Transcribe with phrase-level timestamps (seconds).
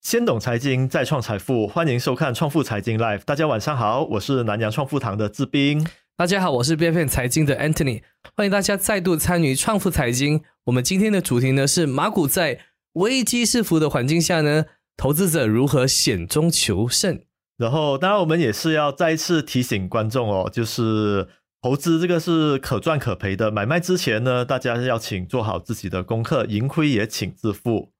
[0.00, 1.68] 先懂财经，再创财富。
[1.68, 3.18] 欢迎收看《创富财经 Live》。
[3.24, 5.86] 大家晚上好，我是南洋创富堂的志斌。
[6.16, 8.00] 大家好，我是变变财经的 Anthony。
[8.34, 10.42] 欢迎大家再度参与创富财经。
[10.64, 12.60] 我们今天的主题呢是马股在
[12.94, 14.64] 危机四伏的环境下呢，
[14.96, 17.20] 投资者如何险中求胜。
[17.58, 21.28] 然后，当然我们也是要再一次提醒观众哦，就是
[21.60, 23.50] 投资这个是可赚可赔的。
[23.50, 27.92] 买卖之前呢，大家要请做好自己的功课，盈亏也请自负。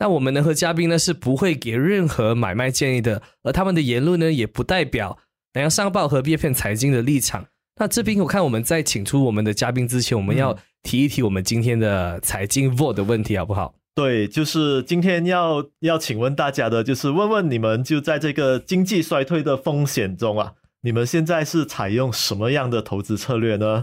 [0.00, 5.18] 那我们呢和嘉宾呢是不会给任何买卖建议的，而他们的言论呢也不代表
[5.54, 7.46] 南洋商报和 B 片财经的立场。
[7.80, 13.74] 那这边我看我们在请出我们的嘉宾之前，我们要提一提我们今天的财经 vote 的问题，好不好？
[13.96, 23.82] 对，就是今天要要请问大家的，就是问问你们就在这个经济衰退的风险中啊，你们现在是采用什么样的投资策略呢？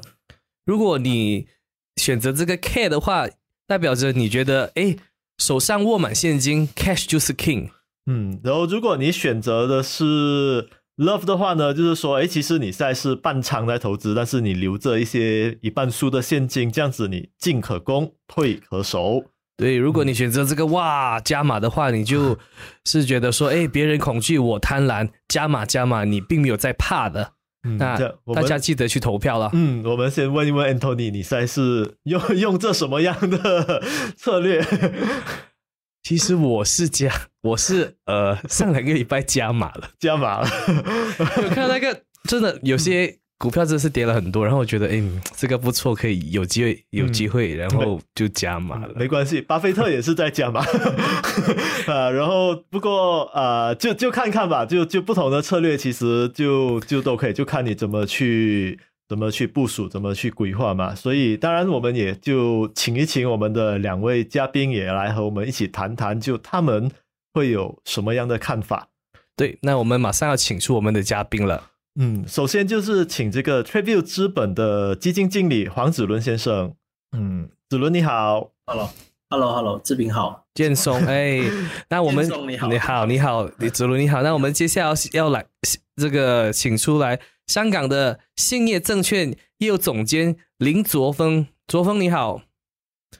[0.65, 1.47] 如果你
[1.97, 3.27] 选择这个 K 的话，
[3.67, 4.95] 代表着你觉得哎。
[5.37, 7.69] 手上握满现金，cash 就是 king。
[8.05, 19.25] 嗯，然后如果你选择的是 love 的话呢，就是说，哎，其实你现在是半仓在投资，但是你留着一些一半输的现金，这样子你进可攻，退可守。
[19.57, 22.37] 对，如果你选择这个哇加码的话，你就
[22.83, 27.34] 是觉得说，哎，别人恐惧，我贪婪，加码加码，你并没有在怕的。
[27.77, 27.97] 那
[28.33, 29.49] 大家记得去投票了。
[29.53, 33.83] 嗯，我们先问一问 Anthony，你现在是用 用这什么样的
[34.15, 34.63] 策略？
[36.03, 40.47] 其实我是加，我是呃上两个礼拜加码了，加码了。
[41.41, 43.19] 有看那个真的有些。
[43.37, 45.03] 股票真的是跌了很多，然后我觉得，哎，
[45.35, 48.93] 这个不错，可以有机会，有机会，然后就加码了。
[48.95, 50.61] 没关系，巴菲特也是在加码
[51.85, 52.09] 啊。
[52.09, 60.95] 然后不过啊，就就看看吧，就就不同的策略，其实就就都可以，就看你怎么去怎么去部署，怎么去规划嘛。
[60.95, 66.89] 所以当然，我们也就请一请我们的两位嘉宾也来和我们一起谈谈，就他们
[67.33, 68.87] 会有什么样的看法。
[69.35, 71.71] 对，那我们马上要请出我们的嘉宾了。
[71.97, 76.75] 嗯，首先就是请这个 Tribute 资本的基金经理黄子伦先生。
[77.15, 81.39] 嗯，子伦你好，Hello，Hello，Hello，志平好，建松， 哎，
[81.87, 85.45] 那我们你好，你好，你好，子伦你好，那我们接下来要来
[85.95, 92.41] 这个请出来香港的兴业证券业务总监林卓峰，卓峰你好，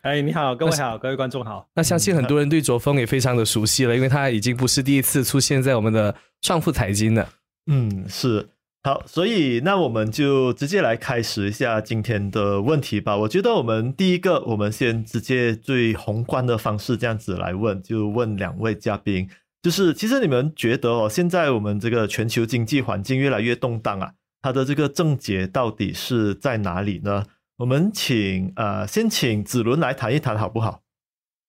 [0.02, 7.30] 哎，你好，各位好，各位观众好，那相信很多人对卓峰也非常的熟悉了，因为他已经不是第一次出现在我们的创富财经了，
[7.68, 8.50] 嗯，是。
[8.86, 13.18] 好，所以那我们就直接来开始一下今天的问题吧。
[13.18, 19.28] 我觉得我们第一个，我们先直接最宏观的方式这样子来问，就问两位嘉宾，
[19.64, 24.12] 就是其实你们觉得哦，现在我们这个全球经济环境越来越动荡啊，
[24.44, 27.24] 它的这个症结到底是在哪里呢？
[27.58, 30.82] 我们请呃，先请子伦来谈一谈好不好？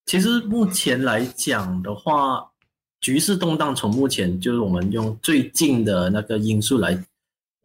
[0.06, 2.52] 其实目前来讲的话，
[2.98, 6.98] 局势动荡，从目前就是我们用最近的那个因素来。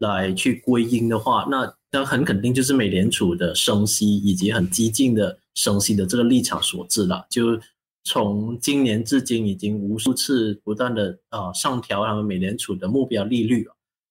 [0.02, 7.24] 来去归因的话，那那很肯定就是美联储的升息以及很激进的升息的这个立场所致了。
[7.30, 7.58] 就
[8.04, 13.66] 从今年至今，已经无数次不断的呃上调他们美联储的目标利率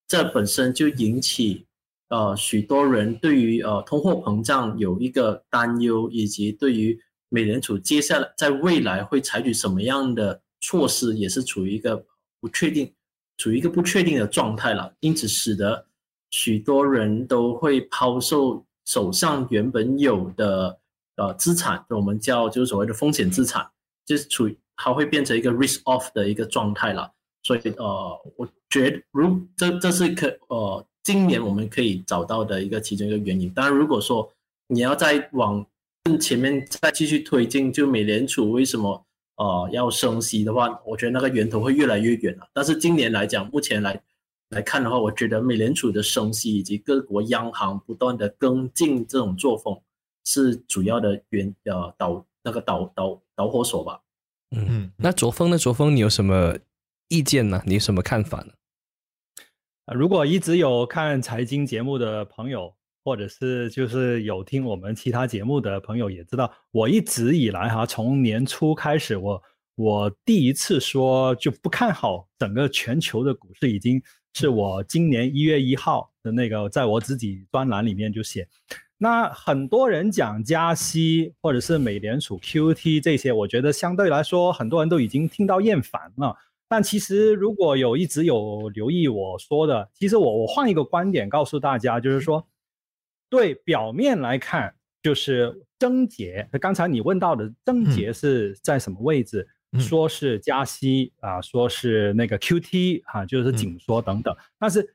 [0.07, 1.66] 这本身就引起
[2.09, 6.97] 呃许多人对于呃通货膨胀有一个担忧，以及对于
[7.30, 12.06] 美联储接下来在未来会采取什么样的措施，也是处于一个
[12.40, 12.94] 不确定。
[13.38, 15.86] 处于一个不确定的状态了，因此使得
[16.30, 20.78] 许多人都会抛售手上原本有的
[21.18, 23.68] 呃资产，我们叫就是所谓的风险资产，
[24.06, 27.12] 就是处于它会变成一个 risk off 的一个状态了。
[27.44, 33.50] 所以呃，我觉得如这这是可呃今年我们可以找到的一个其中一个原因。
[33.52, 34.31] 当然，如果说
[34.68, 35.66] 你要再往
[36.03, 39.03] 更前面再继续推进，就美联储为什么？
[39.41, 42.47] 呃，要升息的话，我觉得那个源头会越来越远了。
[42.53, 44.00] 但是今年来讲，目前来
[44.50, 49.81] 来看的话，我觉得美联储的升息以及各国央行不断的跟进这种作风，
[50.24, 54.00] 是主要的原呃导那个导导导火索吧。
[54.51, 55.57] 嗯，那卓峰呢？
[55.57, 56.56] 卓峰，你有什么
[57.07, 57.63] 意见呢？
[57.66, 58.54] 你有什么看法呢？
[59.95, 62.75] 如果一直有看财经节目的朋友。
[63.03, 69.42] 或者是就是有听我们其他节目的朋友也知道，我一直以来哈，从年初开始，我
[69.75, 74.00] 我第一次说就不看好整个全球的股市，已经
[74.33, 78.48] 是我今年一月一号的那个，在我自己专栏里面就写。
[78.98, 86.36] 那很多人讲加息或者是美联储 QT 这些，我觉得相对来说很多人都已经听到厌烦了。
[86.69, 92.45] 但其实如果有一直有留意我说的，其实我我换一个观点告诉大家，就是说。
[93.31, 96.48] 对表面来看，就是症结。
[96.60, 99.48] 刚才你问到的症结是在什么位置？
[99.80, 104.36] 说是加息啊，说是那个 QT 啊，就是紧缩等等。
[104.60, 104.86] 但是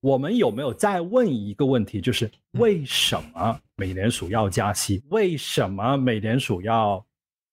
[0.00, 5.02] 我们有没有再问一个问题，就是为什么美联储要加息？
[5.10, 7.04] 为什么美联储要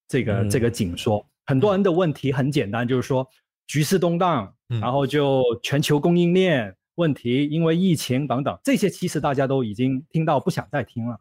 [0.07, 1.25] 这个这个紧缩？
[1.47, 3.27] 很多人的问题很简单，就是说
[3.65, 11.19] 局势动荡，然后就全球供应链问题，因为疫情等等，这些其实大家都已经听到，不想再听了。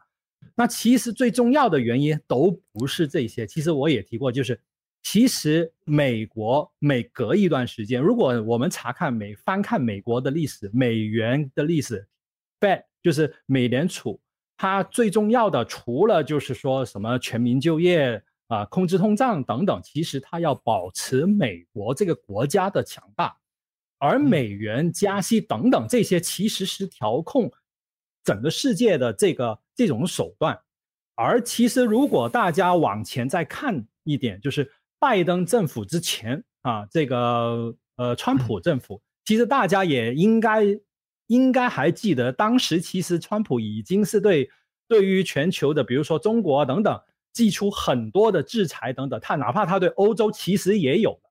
[0.55, 4.61] 那其实最重要的原因都不是这些，其实我也提过，就是。
[5.02, 12.06] 其实，美国每隔一段时间，如果我们查看美翻看美国的历史，美元的历史
[12.61, 14.20] ，Fed 就是美联储，
[14.58, 23.34] 它最重要的除了就是说什么全民就业啊、控制通胀等等，其实它要保持美国这个国家的强大，
[24.00, 27.49] 而美元加息等等这些其实是调控
[28.25, 30.58] 整个世界的这个这种手段。
[31.14, 34.69] 而其实如果大家往前再看一点，就是。
[35.02, 40.62] 拜登政府之前啊，这个呃，川普政府，其实大家也应该
[41.29, 44.50] 应该还记得，当时其实川普已经是对
[44.87, 47.00] 对于全球的，比如说中国等等，
[47.32, 49.19] 寄出很多的制裁等等。
[49.20, 51.30] 他哪怕他对欧洲其实也有的。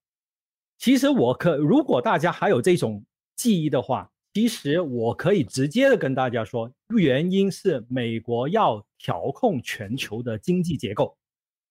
[0.79, 3.05] 其实我可如果大家还有这种
[3.35, 11.15] 记忆的话，其实我可以直接的跟大家说，原因是美国要调控全球的经济结构，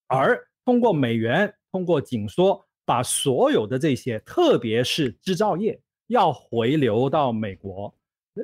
[0.07, 1.53] 而通过美元。
[1.71, 7.95] 通过紧缩，把所有的这些，特别是制造业，要回流到美国，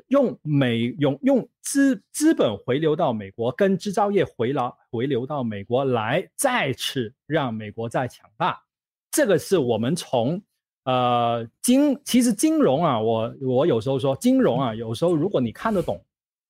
[0.08, 8.62] 用美用用资资本回流到美国，跟制造业回来回流到美国来，再次让美国再强大。
[9.10, 10.40] 这个是我们从
[10.84, 16.04] 呃金，其实金融啊，我我有时候说金融啊，有时候如果你看得懂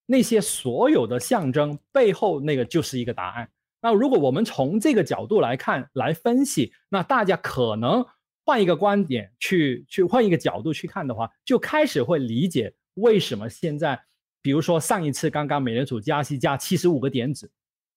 [0.07, 3.49] 那些所有的象征背后，那个就是一个答案。
[3.81, 8.05] 那如果我们从这个角度来看、来分析，那大家可能
[8.45, 14.03] 换一个观点去去换一个角度去看的话，就开始会理解为什么现在，
[14.43, 17.51] 比如说上一次刚刚美联储加息加七十五个点子，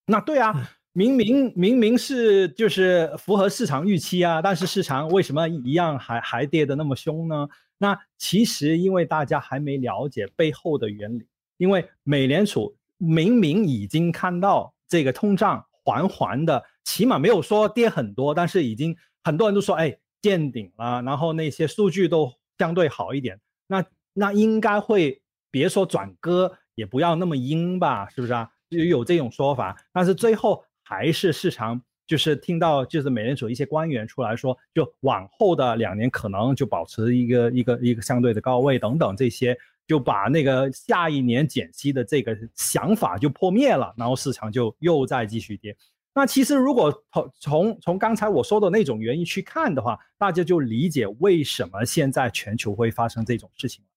[0.06, 7.47] 那对啊，明明明明是就是符合市场预期啊，但是市场为什么一样还还跌得那么凶呢？
[7.77, 11.27] 那其实因为大家还没了解背后的原理，
[11.57, 15.63] 因为美联储明明已经看到这个通胀。
[15.85, 28.49] 缓缓的，起码没有说跌很多，但是已经很多人都说，哎，见顶了，然后那些数据都相对好一点，那那应该会别说转鸽，也不要那么阴吧，是不是啊？
[28.69, 39.57] 就有这种说法，但是最后还是市场就是听到就是美联储一些官员出来说，就往后的两年可能就保持一个一个一个相对的高位等等这些。
[39.88, 45.74] 就把那个下一年减息的这个想法就破灭了，然后市场就又再继续跌。
[46.13, 53.88] 那其实如果从从从刚才我说的那种原因去看的话，大家就理解为什么现在全球会发生这种事情了。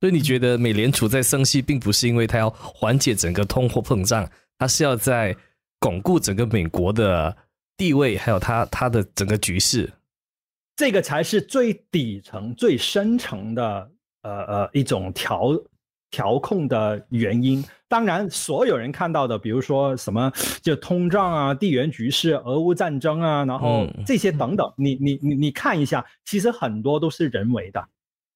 [0.00, 5.36] 所以你觉得美联储在升息，并不是因为它要缓解整个通货膨胀，它是要在
[5.78, 7.36] 巩固整个美国的
[7.76, 9.92] 地位，还有它它的整个局势，
[10.76, 13.90] 这个才是最底层、最深层的。
[14.22, 15.56] 呃呃，一种调
[16.10, 17.64] 调控的原因。
[17.86, 20.30] 当然，所有人看到的，比如说什么
[20.60, 27.88] 就通胀啊、地缘局势、俄乌战争啊，然后这些等等，你你你你看一下，其实很多都是人为的。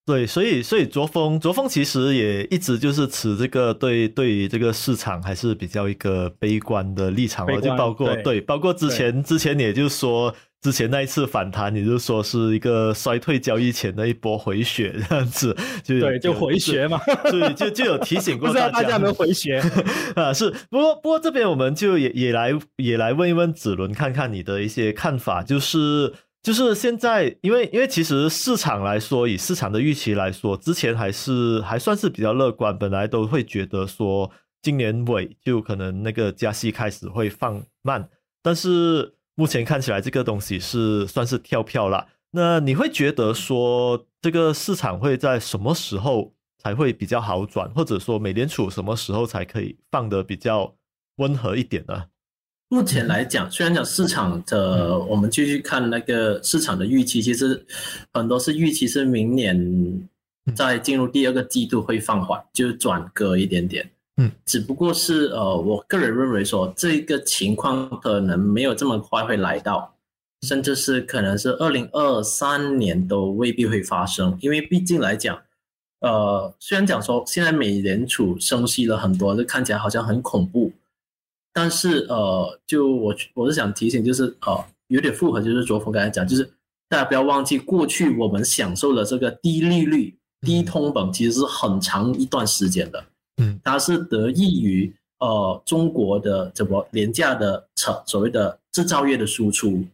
[0.05, 10.35] 对，所以所以卓峰卓峰其实也一直就是持这个对对于这个市场还是比较一个悲观的立场，就包括对，包括之前之前也就说。
[10.63, 19.61] 之前那一次反弹，你就说是一个衰退交易前的一波回血这样子，就对，就回血嘛，所以就就有提醒 过大家，大家能回血
[20.15, 20.33] 啊？
[20.33, 26.13] 是，不过不过这边我们就也也来也来问一问子伦，看看你的一些看法，就是
[26.43, 34.31] 就是现在，因为因为其实市场来说，以市场的预期来说，之前还是还算是比较乐观，本来都会觉得说
[34.61, 38.09] 今年尾就可能那个加息开始会放慢，
[38.43, 39.15] 但是。
[39.35, 42.07] 目前看起来这个东西是算是跳票了。
[42.33, 50.75] 那你会觉得说这个市场会在什么时候才会比较好转，或者说美联储什么时候才可以放得比较
[51.17, 52.05] 温和一点呢？
[52.73, 57.63] 目前来讲，虽然讲市场的，我们继续看那个市场的预期，其实
[58.15, 60.09] 很多是预期是明年
[60.57, 63.87] 在进入第二个季度会放缓，就转割一点点。
[64.17, 69.95] 嗯，只不过是呃，我个人认为说这个情况可能没有这么快会来到，
[70.41, 75.39] 甚至是可能是二零二三年都未必会发生，因为毕竟来讲，
[76.01, 80.73] 呃，虽然讲说现在美联储升息了很多，就看起来好像很恐怖，
[81.53, 86.45] 但是呃，就我我是想提醒，就是呃，有点复合，就是卓峰刚才讲，就是
[86.89, 93.05] 大家不要忘记，过去我们享受了这个低利率、低通膨，其实是很长一段时间的。
[93.37, 99.85] 嗯，它是得益于呃中国的怎么廉价的成所谓的制造业的输出，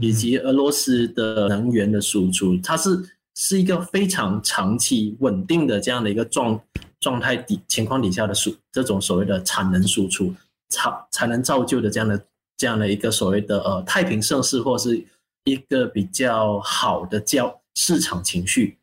[0.00, 2.98] 以及俄罗斯的能源的输出，它是
[3.36, 6.60] 是一个非常长期稳定的这样的一个状
[6.98, 10.34] 状态底情况底下的输这种所谓的产能输出，
[10.68, 15.02] 才才能造就的这样的这样的一个所谓的呃太平盛世，或是
[15.44, 18.78] 一个比较好的叫市场情绪。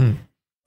[0.00, 0.16] 嗯。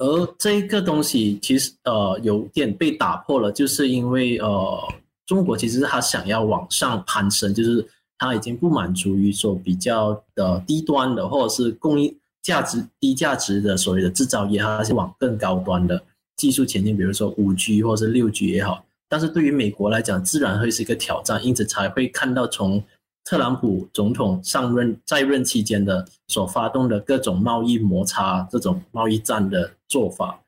[0.02, 4.94] 而这一个东西其实呃有点被打破了，就是因为呃
[5.26, 7.86] 中国其实它想要往上攀升，就是
[8.18, 16.02] 它已经不满足于说比较的低端的或者是供应价值低价值的所谓的制造业，它是往更高端的
[16.38, 18.86] 技术前进，比如说五 G 或者是六 G 也好。
[19.10, 22.82] 但是对于美国来讲，自然会是一个挑战，因此才会看到从
[23.26, 30.40] 特朗普总统上任在任期间的所发动的各种贸易摩擦、这种贸易战的做法，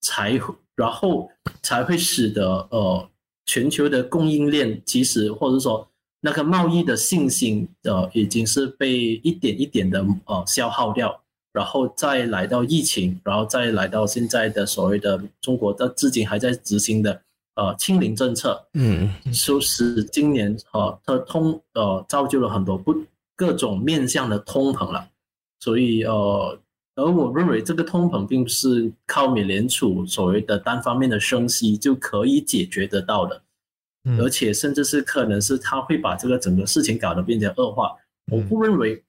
[0.00, 0.40] 才
[0.76, 1.28] 然后
[1.62, 3.08] 才会使得呃
[3.46, 5.88] 全球的供应链其实或者说
[6.20, 11.20] 那个贸易的信心呃已经是被一点一点的呃消耗掉，
[11.52, 17.22] 然后再来到疫情，然后再来到现在的所谓的中国的至今还在执行的。
[17.56, 22.92] 呃，清零政策，嗯，就是今年呃，它通呃造就了很多不
[23.36, 25.08] 各种面向的通膨了，
[25.60, 26.58] 所以呃，
[26.96, 33.40] 而我认为这个通膨并不是靠美联储所谓的单方面的升息就可以解决得到的，
[34.18, 37.94] 而且甚至是可能是他会把这个整个事情搞得变成恶化。
[38.32, 39.00] 我不认为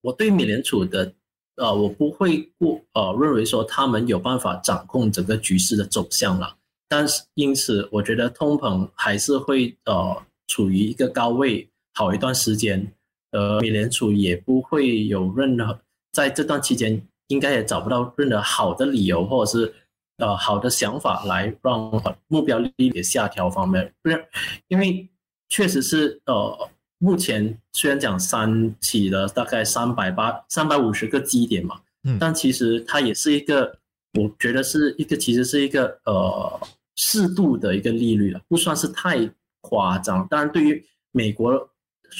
[0.00, 1.12] 我对美联储的
[1.56, 6.56] 呃，我不会过呃认为说他们有办法掌控整个局势的走向了。
[6.92, 12.84] 但是，因此，我觉得通膨还是会呃处于一个高位好一段时间，
[13.30, 15.78] 呃，美联储也不会有任何
[16.10, 19.72] 在这段期间，应该也找不到任何好的理由或者是
[20.16, 21.78] 呃好的想法来让
[22.26, 24.26] 目标利率下调方面，不是
[24.66, 25.08] 因为
[25.48, 26.68] 确实是呃
[26.98, 33.78] 目前虽然讲三起了大概三百八三百五十个基点嘛，嗯，但其实它也是一个，
[34.18, 36.60] 我觉得是一个其实是一个呃。
[37.02, 39.18] 适度的一个利率了，不算是太
[39.62, 40.28] 夸张。
[40.28, 41.70] 当然，对于美国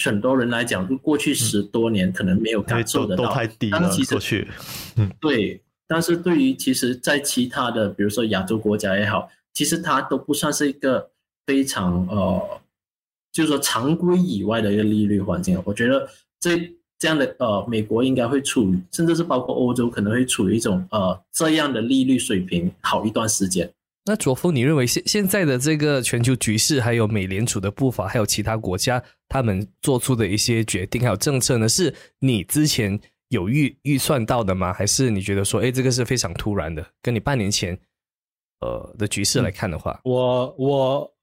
[0.05, 3.31] 很多人来讲，就过去十多年可能没有感受得到，
[3.71, 4.49] 但是其实过去，
[4.97, 5.63] 嗯，对。
[5.87, 11.11] 但是对于其实，在其他的，比如说亚洲国家也好，其实它都不算是一个
[11.45, 12.61] 非常呃，
[13.33, 15.61] 就是说常规以外的一个利率环境。
[15.67, 16.09] 我觉得
[16.39, 16.57] 这
[16.99, 23.71] 这样的呃，美国应该会处于，甚至是包括欧洲可能会处于一种呃这样的利率水平好一段时间。
[24.07, 31.69] 那卓峰，你认为现现在的这个全球局势，还有美联储的步伐，还有其他国家他们做出的一些决定还有政策呢？
[31.69, 34.73] 是你之前有预预算到的吗？
[34.73, 36.85] 还是你觉得说，哎，这个是非常突然的？
[37.03, 37.79] 跟你半年前
[38.61, 41.15] 呃的局势来看的话，我我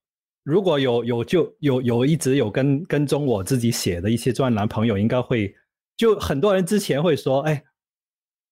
[0.44, 5.54] 如果有有就有有一直有跟跟踪我自己写的一些专栏朋友，应该会
[5.98, 7.64] 就很多人之前会说，哎。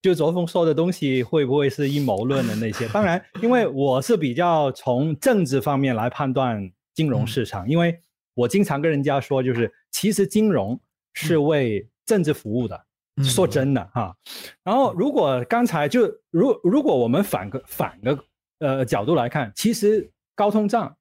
[0.06, 2.88] 就卓峰说的东西会不会是阴谋论的那些？
[2.90, 8.00] 当然，因为 我是比较从政治方面来判断金融市场，因为
[8.36, 10.80] 我经常跟人家说，就是其实金融
[11.14, 12.86] 是为政治服务的。
[13.24, 14.16] 说真的哈，
[14.62, 18.24] 然后如果刚才就如如果我们反个反个
[18.60, 20.96] 呃角度来看，其实高通胀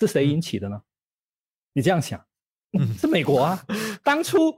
[0.00, 0.82] 是谁引起的呢？
[1.74, 2.20] 你这样想，
[2.98, 3.64] 是美国啊，
[4.02, 4.52] 当初。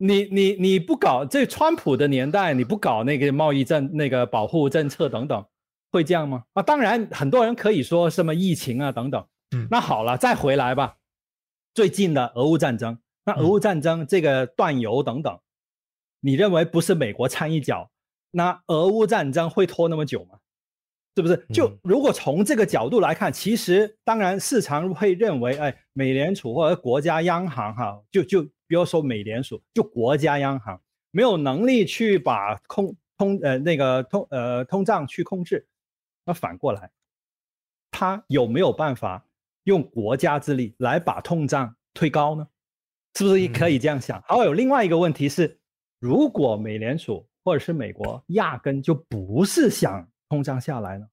[0.00, 5.44] 你你你不搞这川普的年代，你不搞那个贸易政那个保护政策等等，
[5.90, 6.44] 会这样吗？
[6.52, 9.26] 啊，当然很多人可以说什么疫情啊等等。
[9.56, 10.98] 嗯，那好了，再回来吧。
[11.74, 15.36] 最近的俄乌战争，那俄乌战争这个断油等等，
[16.20, 17.90] 你认为不是美国掺一脚，
[18.30, 20.38] 那俄乌战争会拖那么久吗？
[21.16, 21.44] 是不是？
[21.52, 28.46] 就如果从这个角度来看，其实当然市场会认为，哎，美联储或者国家央行哈，就就。
[28.68, 35.66] 比如说美联储就国家央行没有能力去把通通呃那个通呃通胀去控制，
[36.24, 36.90] 那反过来，
[37.90, 39.26] 他有没有办法
[39.64, 42.46] 用国家之力来把通胀推高呢？
[43.14, 44.22] 是不是也可以这样想？
[44.28, 45.58] 还有另外一个问题是，
[45.98, 51.08] 如果美联储或者是美国压根就不是想通胀下来呢？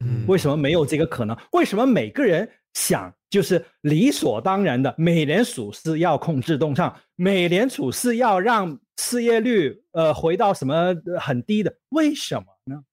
[0.00, 1.36] 嗯，为什么没有这个可能？
[1.52, 2.50] 为什么每个人？
[2.78, 11.76] 想就是理所当然的，美联储是要控制通胀，美联储是要让失业率呃回到什么很低的？
[11.88, 12.84] 为什么呢？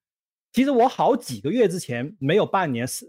[0.52, 3.06] 其实我好几个月之前没有半年是，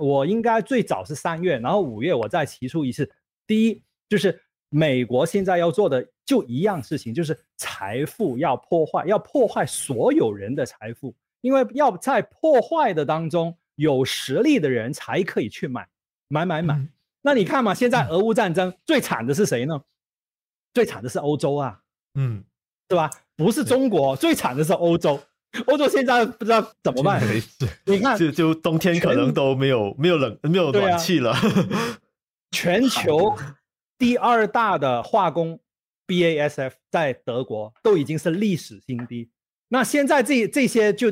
[0.00, 3.08] 我应该最早是三月，然后五月我再提出一次。
[3.46, 15.86] 第一就是美国现在要做的就一样事情，就是财富要破坏，要破坏所有人的财富，因为要在破坏的当中，有实力的人才可以去买，
[16.28, 16.80] 买买买。
[17.22, 19.82] 那你看嘛，现在俄乌战争最惨的是谁呢？
[20.72, 21.80] 最惨的是欧洲啊，
[22.14, 22.44] 嗯，
[22.86, 23.10] 对吧？
[23.36, 25.20] 不是中国，最惨的是欧洲。
[25.66, 27.24] 欧洲现在不知道怎么办。
[27.26, 31.34] 没事你看，就就冬天可能都没有没有冷没有暖气了。
[32.50, 33.34] 全球
[33.96, 35.58] 第二大的化工
[36.06, 39.30] BASF 在德国都已经是历史新低。
[39.68, 41.10] 那现在这这些就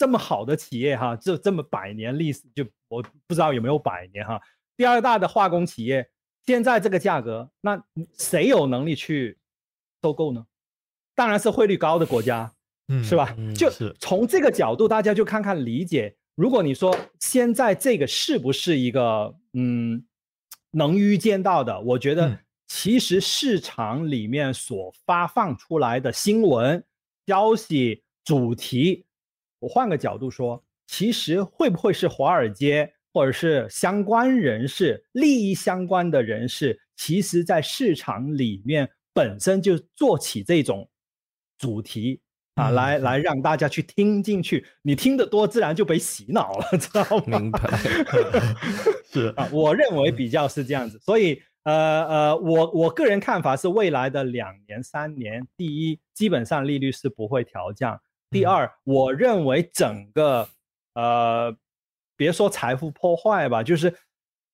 [0.00, 4.40] 这么好的企业哈，就这么百年历史，就我不知道有没有百年哈。
[4.74, 6.08] 第二大的化工企业
[6.46, 7.84] 现在这个价格，那
[8.18, 9.36] 谁有能力去
[10.02, 10.46] 收购呢？
[11.14, 12.50] 当然是汇率高的国家。
[12.88, 13.36] 嗯是吧？
[13.54, 16.16] 就从这个角度，大家就看看理解。
[16.34, 20.02] 如果你说现在这个是不是一个嗯
[20.70, 21.78] 能预见到的？
[21.82, 26.82] 我觉得其实市场里面所发放出来的新闻
[27.26, 29.04] 消息主题，
[29.60, 40.90] 我换个角度说，其实会不会是华尔街或者是相关人士、利益相关的人士，其实在市场里面本身就做起这种
[41.56, 42.20] 主题。
[42.56, 47.38] 啊，来来让大家去听进去，你听得多，自然就被洗脑了， 知道吗？
[47.38, 47.60] 明白，
[49.10, 57.94] 是啊，我认为比较是这样子，所以呃呃，我我个人看法是，未来的两年三年，第一，基本上利率是不会调降；
[58.30, 60.48] 第二，我认为整个
[60.94, 61.54] 呃，
[62.16, 63.94] 别说财富破坏吧，就是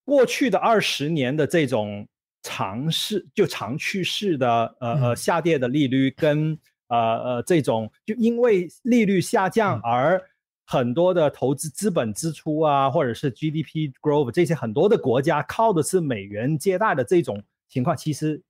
[0.05, 2.09] 过去的二十年的这种
[2.43, 6.59] 长势，就长趋势的呃呃下跌的利率跟。
[6.89, 10.23] 呃呃，这种就因为利率下降而
[10.65, 18.41] 很多的投资资本支出啊，或者是 GDP growth 这些很多的国家靠的是美元借贷的这种情况，其实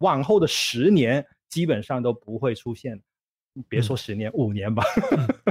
[0.00, 3.00] 往后的十年基本上都不会出现。
[3.68, 4.82] 别说十年，五年吧，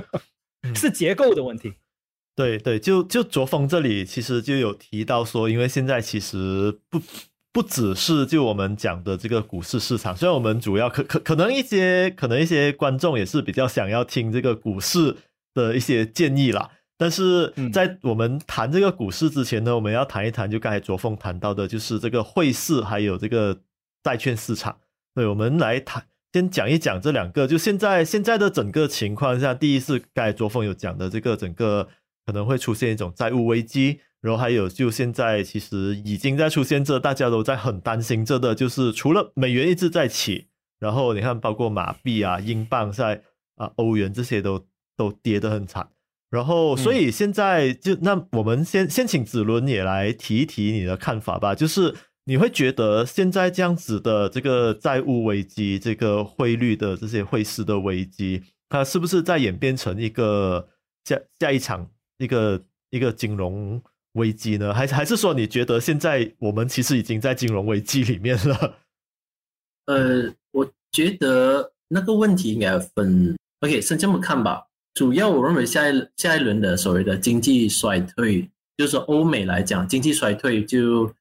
[0.76, 1.74] 是结构的问题。
[2.36, 7.02] 对对，就就卓峰这里其实就有提到说，因为现在其实不。
[7.56, 15.16] 不只是就我们讲的这个股市市场，虽然我们主要可可可能一些可能一些观众也是比较想要听这个股市
[15.54, 23.58] 的一些建议啦，但是在我们谈这个股市之前呢，我们要谈一谈就刚才卓峰谈到的，就是这个汇市还有这个
[24.04, 24.78] 债券市场。
[25.14, 27.48] 对，我们来谈，先讲一讲这两个。
[27.48, 31.88] 就现在现在的整个情况下，第一是刚才卓凤有讲的这个整个
[32.26, 34.02] 可能会出现一种债务危机。
[34.20, 40.48] 然后还有，就现在其实已经在出现这，大家都在很担心这的，就是除了美元一直在起，
[40.80, 43.22] 然后你看，包括马币啊、英镑在
[43.56, 44.66] 啊、欧元这些都
[44.98, 45.88] 都跌得很惨。
[46.32, 51.56] 然后，所以现在就那我们先先请子伦也来提一提你的看法吧。
[51.56, 60.68] 就是你会觉得现在这样子的这个债务危机、这个汇率的这些汇市的危机，它是不是在演变成一个
[61.06, 63.82] 下下一场一个一个金融？
[64.16, 64.74] 危机呢？
[64.74, 68.78] 还还是说你觉得现在我们其实已经在金融危机里面了？
[69.88, 73.36] 呃，我觉得那个问题应该分。
[73.60, 74.68] OK，先这么看吧。
[74.94, 81.14] 主要我认为下一下一轮的所谓的经济衰退，就是说欧美来讲，经济衰退就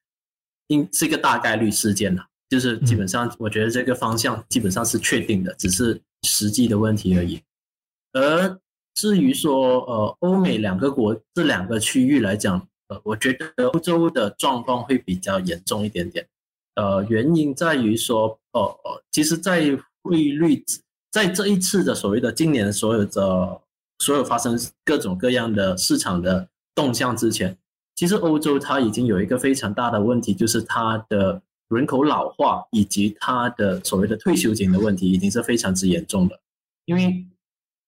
[0.67, 2.25] 应是一个大概率事件了。
[2.47, 7.41] 就是基本上，我觉得这个方向基本上是确定的，只是实际的问题而已。
[8.13, 8.59] 而
[8.93, 16.25] 至于说呃，欧美两个国这两个区域来讲，呃，我觉得欧洲的状况会比较严重一点点。
[16.75, 20.63] 呃，原因在于说，呃呃，其实，在汇率
[21.11, 23.61] 在这一次的所谓的今年所有的
[23.99, 27.57] 所有发生各种各样的市场的动向之前，
[27.95, 36.39] 其实欧洲它已经有一个非常大的问题，就是它的人口老化以及它的所谓的退休金的问题已经是非常之严重的，
[36.85, 37.25] 因为。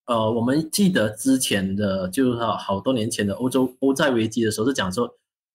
[0.10, 5.06] 呃，我们记得之前的，就是好多年前的欧洲欧债危机的时候，是讲说，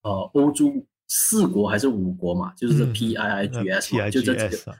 [0.02, 0.70] 呃，欧洲
[1.08, 4.76] 四国还是五国嘛，就是 P I I G S 嘛，就这几个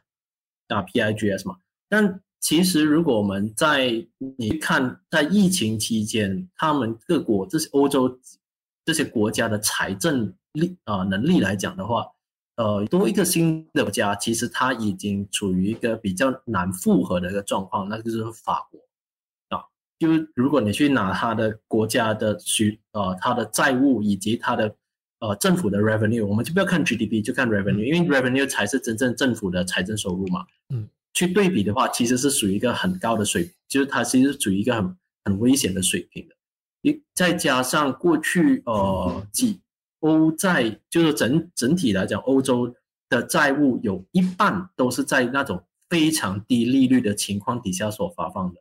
[0.69, 1.57] 啊 P I G S 嘛。
[1.89, 4.07] 但其实如果我们在
[4.37, 8.21] 你看，在疫情期间，他们各国这些欧洲
[8.85, 12.07] 这些国家的财政力啊能力来讲的话，
[12.57, 18.79] 呃，多一个新的国家，其实它已经处于一个比较难复合的一个状况，那就是法国
[19.57, 19.65] 啊。
[19.99, 24.75] 就是如果你去拿它的国家的需呃它的债务以及它的
[25.21, 30.45] 呃政府的 revenue，我们就不要看 GDP，就看 revenue，因为 revenue 才是真正政府的财政收入嘛。
[30.71, 36.35] 嗯，去对比的话，其实是属于一个很高的水平，就是它其实是处于一个很很危险的水平的。
[36.83, 39.61] 一再加上过去呃几
[40.01, 42.75] 欧债，就是整整体来讲，欧洲
[43.09, 48.61] 的债务有一半都是在那种非常低利率的情况底下所发放的，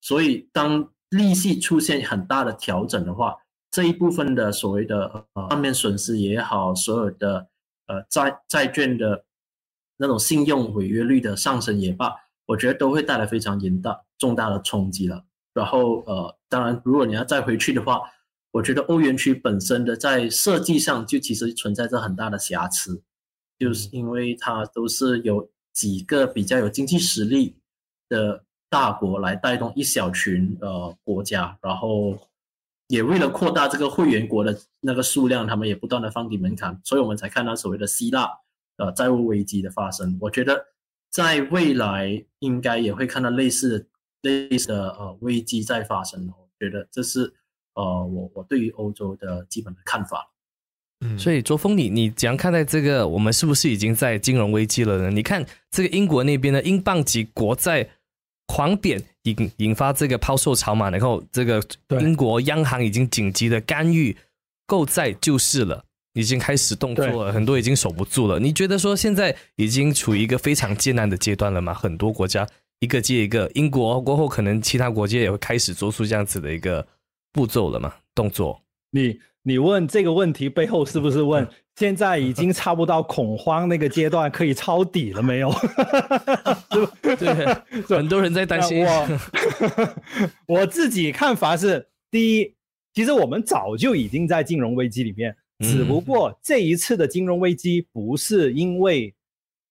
[0.00, 3.36] 所以当利息出现很大的调整的话，
[3.70, 7.48] 这一部分的所谓的呃账面损失也好，所有的
[7.86, 9.24] 呃债债券的
[9.96, 12.12] 那种信用违约率的上升也罢，
[12.46, 15.24] 我觉得都会带来非常严大重大的冲击了。
[15.52, 18.00] 然后呃，当然如果你要再回去的话，
[18.52, 23.02] 我觉得欧元区本身的在设计上就其实存在着很大的瑕疵。
[23.58, 27.56] 就是因为它都是有几个比较有经济实力
[28.08, 32.16] 的大国来带动一小群呃国家，然后
[32.86, 38.30] 也为了扩大这个会员国的那个数量，他们也不断的放低门槛，所以我们才看到所谓的希腊
[38.76, 40.16] 呃债务危机的发生。
[40.20, 40.66] 我觉得
[41.10, 43.88] 在未来应该也会看到类似
[44.22, 46.28] 类似的呃危机在发生。
[46.28, 47.32] 我觉得这是
[47.74, 50.30] 呃我我对于欧洲的基本的看法。
[51.00, 53.06] 嗯所以，卓峰，你你怎样看待这个？
[53.06, 55.10] 我们是不是已经在金融危机了呢？
[55.10, 57.86] 你看这个英国那边的英镑及国债
[58.46, 60.88] 狂贬，引引发这个抛售潮嘛？
[60.88, 61.62] 然后这个
[62.00, 64.16] 英国央行已经紧急的干预
[64.66, 68.38] 购债救市了，已经开始动作了，很多已经守不住了。
[68.38, 71.74] 你觉得说现在已经处于一个非常艰难的阶段了吗？
[71.74, 72.48] 很多国家
[72.84, 76.86] 一个接一个，英国过后可能其他国家也会开始做出这样子的一个
[77.32, 77.94] 步骤了嘛？
[78.14, 78.62] 动作？
[78.90, 79.18] 你。
[79.46, 85.52] 你问这个问题背后是不是问 现在已经差不到恐慌那个阶段，可以抄底了没有？
[87.18, 87.44] 对，
[87.86, 88.86] 很多人在担心。
[88.86, 89.20] 我
[90.48, 92.54] 我自己看法是：第一，
[92.94, 99.14] 其实我们早就已经在金融危机里面，只不过这一次的金融危机不是因为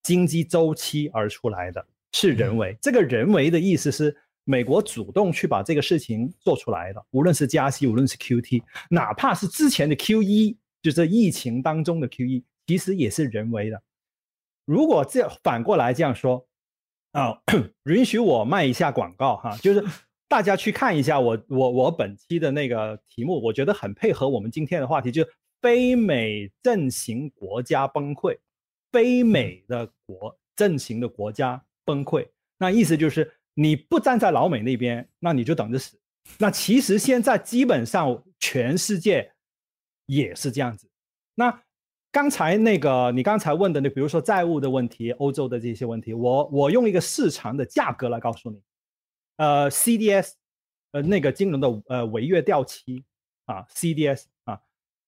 [0.04, 2.74] 经济周期而出来的，是人为。
[2.80, 4.16] 这个人为的意思是。
[4.46, 13.82] 美国主动去把这个事情做出来的，无论是加息，无论是 Q T，哪怕是之前的 Q E，就是疫情当中的 Q E，其实也是人为的。
[14.66, 16.46] 如果这反过来这样说，
[17.12, 17.40] 啊，
[17.88, 19.82] 允许我卖一下广告哈，就是
[20.28, 28.36] 大家去看一下我我我本期的那个题目，我觉得很配合我们今天的话题，就是非美阵型国家崩溃，
[28.92, 33.32] 非美的国阵型的国家崩溃，那意思就是。
[33.56, 35.96] 你不站在老美那边，那你就等着死。
[36.38, 39.32] 那其实现在基本上全世界
[40.06, 40.90] 也是这样子。
[41.36, 41.62] 那
[42.10, 48.60] 刚才那个你刚才问的那，比如说债务的问题，欧洲的这些问题，我我用一个市场的价格来告诉你。
[49.36, 50.32] 呃，CDS，
[50.90, 53.04] 呃，那个金融的呃违约掉期
[53.44, 54.60] 啊，CDS 啊，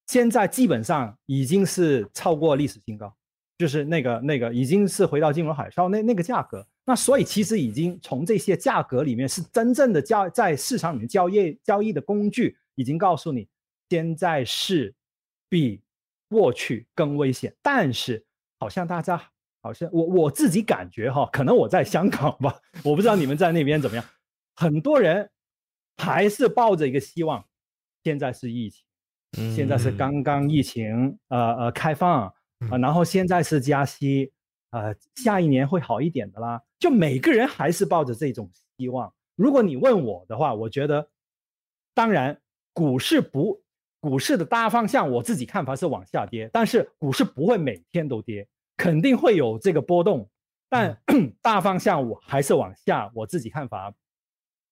[0.06, 3.12] 现在基本上已经是超过历史新高，
[3.58, 6.66] 就是那个那个已经是回到金融海啸那那个价格。
[6.84, 13.48] 那所以其实已经从这些价格里面是真正的交在市场里面交易交易的工具，已经告诉你
[13.88, 14.94] 现在是
[15.48, 15.82] 比
[16.28, 17.52] 过去更危险。
[17.60, 18.24] 但是
[18.58, 19.20] 好像大家
[19.62, 24.04] 好像我我自己感觉哈，可能我在香港吧，我不知道你们在那边怎么样。
[24.54, 25.28] 很多人
[25.96, 27.44] 还是抱着一个希望，
[28.04, 28.84] 现在是疫情，
[29.56, 32.32] 现在是刚刚疫情呃呃开放
[32.70, 34.32] 啊，然后现在是加息。
[34.70, 36.60] 呃，下一年会好一点的啦。
[36.78, 39.10] 就每个人还是抱着这种希望。
[39.36, 41.08] 如果你问我的话，我觉得，
[41.94, 42.38] 当然
[42.74, 43.62] 股市不，
[44.00, 50.28] 股市的大方向我自己看法是往下跌，但是股市不会每天都跌，肯定会有这个波动。
[50.68, 51.00] 但
[51.40, 53.94] 大方向我还是往下，我自己看法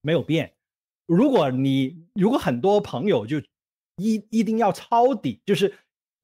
[0.02, 0.52] 没有变。
[1.06, 3.38] 如果你如果很多朋友就
[3.96, 5.72] 一一定要抄底，就是。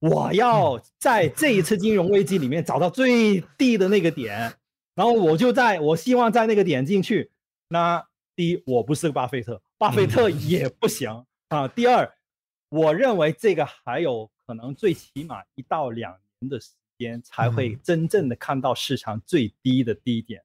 [0.01, 4.51] 我要在这一次金融危机里面找到最低的那个点，
[4.95, 7.29] 然后我就在我希望在那个点进去。
[7.67, 8.03] 那
[8.35, 11.67] 第一，我不是巴菲特，巴菲特也不行啊。
[11.67, 12.11] 第二，
[12.69, 20.43] 我认为这个还有可能最起码一到两年的时间才会真正的看到市场最低的低点。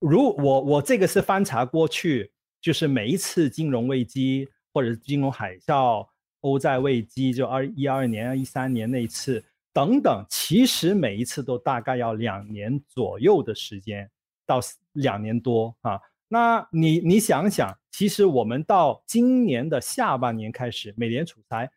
[0.00, 6.06] 如我我这个是翻查过去，就是每一次金融危机或者是金融海啸。
[6.46, 14.08] 欧债危机就二一二年、一三年那一次等等，其实每一次都大概要两年左右的时间，
[14.46, 14.60] 到
[14.92, 16.00] 两年多啊。
[16.28, 21.68] 那你你想想，其实我们到今年的下半年开始，美联储才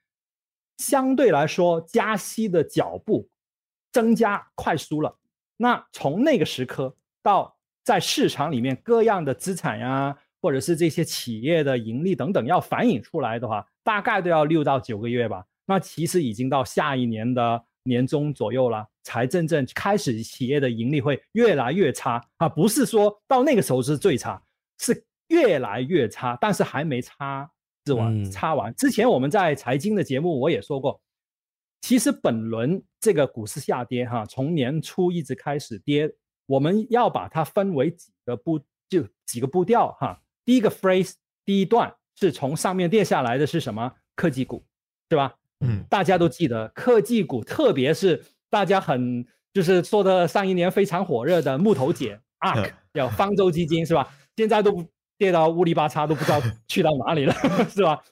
[0.77, 3.27] 相对来说加息的脚步
[3.91, 5.17] 增加快速了。
[5.57, 13.65] 那从那个时刻到在市场里面各样的资产呀，或者是这些企业的盈利等等要反映出来的话。
[13.81, 24.39] 大概都要六到九个月吧，那其实已经到下一年的年中左右了，才真正开始企业的盈利会越来越差啊，不是说到那个时候是最差，
[24.77, 27.49] 是越来越差，但是还没差
[27.87, 28.71] 是完差完。
[28.75, 31.01] 之前我们在财经的节目我也说过，
[31.81, 36.13] 其实本轮这个股市下跌哈，从年初一直开始跌，
[36.45, 40.21] 我们要把它分为几个步，就几个步调哈。
[40.49, 41.13] 第一个 phrase，
[41.45, 43.93] 第一段是从上面跌下来的是什么？
[44.15, 44.65] 科技股，
[45.07, 45.35] 对吧？
[45.59, 54.11] 嗯，大家都记得科技股，特别是大家很就是说的上一年非常火热的木头姐 ARK，叫方舟基金是吧？
[54.37, 54.83] 现在都
[55.19, 57.33] 跌到乌里八叉，都不知道去到哪里了，
[57.69, 58.03] 是吧？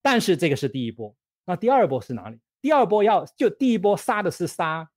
[0.00, 2.40] 但是这个是第一波，那第二波是哪里？
[2.62, 4.88] 第二波要就第一波杀的是杀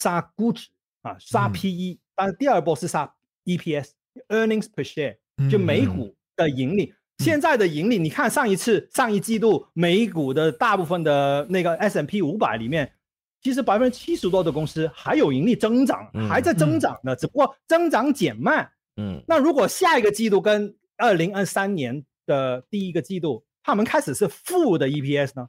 [0.00, 0.68] 杀估值
[1.02, 3.14] 啊，杀 PE，但是第二波是杀
[3.44, 5.18] EPS（earnings per share），
[5.50, 6.92] 就美股的盈利。
[7.18, 12.92] 现在的盈利，你看上一次上一季度美股的大部分的那个 S M P 五百里面，
[13.40, 18.68] 其实百分之七十多的公司还有盈利增长，还在增长的，只不过增长减慢。
[18.96, 25.48] 嗯，那如果下一个季度跟二零二三年的第一个季度，他们开始是负的 E P S 呢？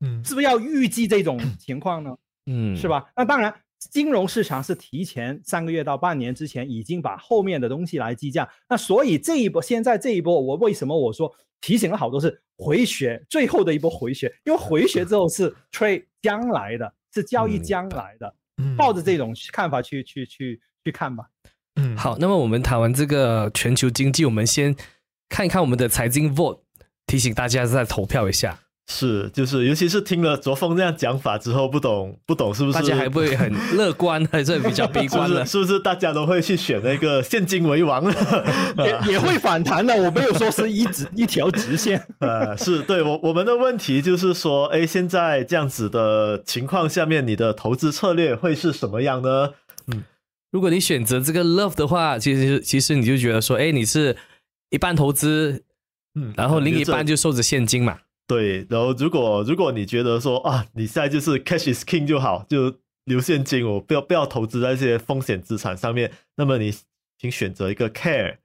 [0.00, 2.16] 嗯，是不是要预计这种 情况呢？
[2.46, 3.12] 嗯，是吧？
[3.16, 3.54] 那当然，
[3.90, 8.48] 金融市场是提前三个月到半年之前已经把后面的东西来计价。
[8.68, 18.34] 那所以这一波，现在这一波，我为什么我说提醒了好多是回血，最后的一波回血，因为回血之后是 trade 将来的，是交易将来的，
[18.76, 21.24] 抱着这种看法去去去去看吧。
[21.76, 24.76] 嗯，好，那么我们谈完这个全球经济，我们先
[25.28, 26.60] 看一看我们的财经 vote，
[27.06, 28.58] 提醒大家再投票一下。
[28.88, 32.74] 是，就是，尤其是听了卓峰这样讲法之后，不懂不懂是不是？
[32.74, 35.40] 大家还不会很乐观，还是比较悲观了？
[35.40, 35.46] 的？
[35.46, 38.44] 是不是大家都会去选那个现金为王了？
[39.06, 42.04] 也也会反弹的，我没有说是一直一条直线。
[42.18, 49.50] 呃，是对我我们的问题就是说，哎，现在这样子的情况下面，你的投资策略会是什么样呢？
[49.86, 50.02] 嗯，
[50.50, 54.16] 如果你选择这个 love 的话，其实其实你就觉得说，哎，你是
[54.70, 55.62] 一半投资，
[56.16, 57.98] 嗯，然后另一半就收着现金嘛。
[58.26, 66.72] 对，然后如果如果你觉得说啊，你现在就是 cash is king 就好，就留现金，我不要不要投资在一些风险资产上面，那么你
[67.18, 68.36] 请选择一个 care。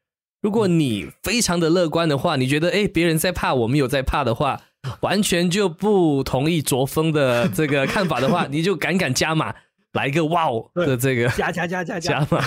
[0.42, 4.62] 如果你非常的乐观的话，你觉得哎别人在怕，我们有在怕的话，
[5.02, 9.56] 完全就不同意卓峰的这个看法的话，你就敢敢加码，
[9.94, 12.44] 来一个哇哦的这个加加加加加码。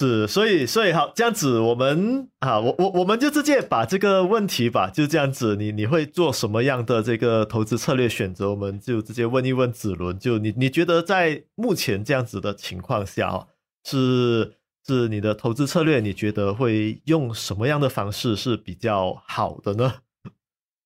[0.03, 8.51] 是，所以，所以好，这样子，我们啊，我我我们就直接把这个问题吧，就这样子，你你会做什么样的这个投资策略选择？
[8.51, 13.47] 我们就直接问一问子伦，就你你觉得在目前这样子的情况下啊，
[13.85, 14.55] 是
[14.88, 19.95] 是你的投资策略，你觉得会用什么样的方式是比较好的呢？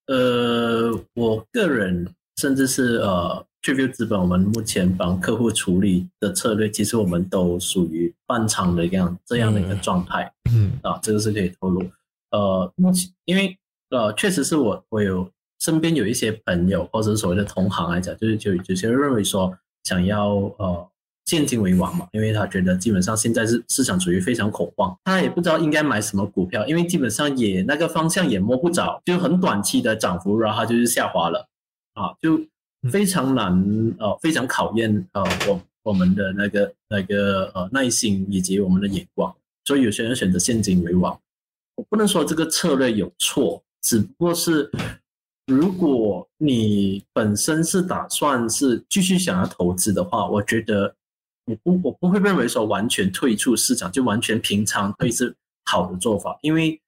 [0.09, 3.47] 呃，我个人甚至是呃。
[3.67, 10.33] Triview 资本，我们目前帮客户处理的策略，其实我们都属于半仓的一样这样的一个状态。
[10.53, 11.83] 嗯啊，这个是可以透露。
[12.31, 13.59] 呃，目前因为
[13.91, 19.53] 呃，确实是我我有身边有一些朋友或者是所谓的同行来讲，就是就有些人认为说
[19.83, 20.89] 想要呃
[21.25, 31.49] 现金为王嘛，因为他觉得基本上现在是市场处于非常恐慌，他也不知道应该买什么股票，因为基本上也那个方向也摸不着，就很短期的涨幅，然后它就是下滑了
[31.95, 32.41] 啊，就。
[32.91, 33.53] 非常难，
[33.99, 39.35] 呃，非常考验呃我我们的那个那个呃耐心以及我们的眼光，
[39.65, 41.19] 所以有些人选择现金为王。
[41.75, 44.71] 我不能说这个策略有错，只不过是
[45.47, 50.95] 如果你本身是打算是继续想要投资的话，我觉得
[51.47, 55.35] 我不我不会认为说完全退出市场就完全平仓会是
[55.65, 56.81] 好的做法，因为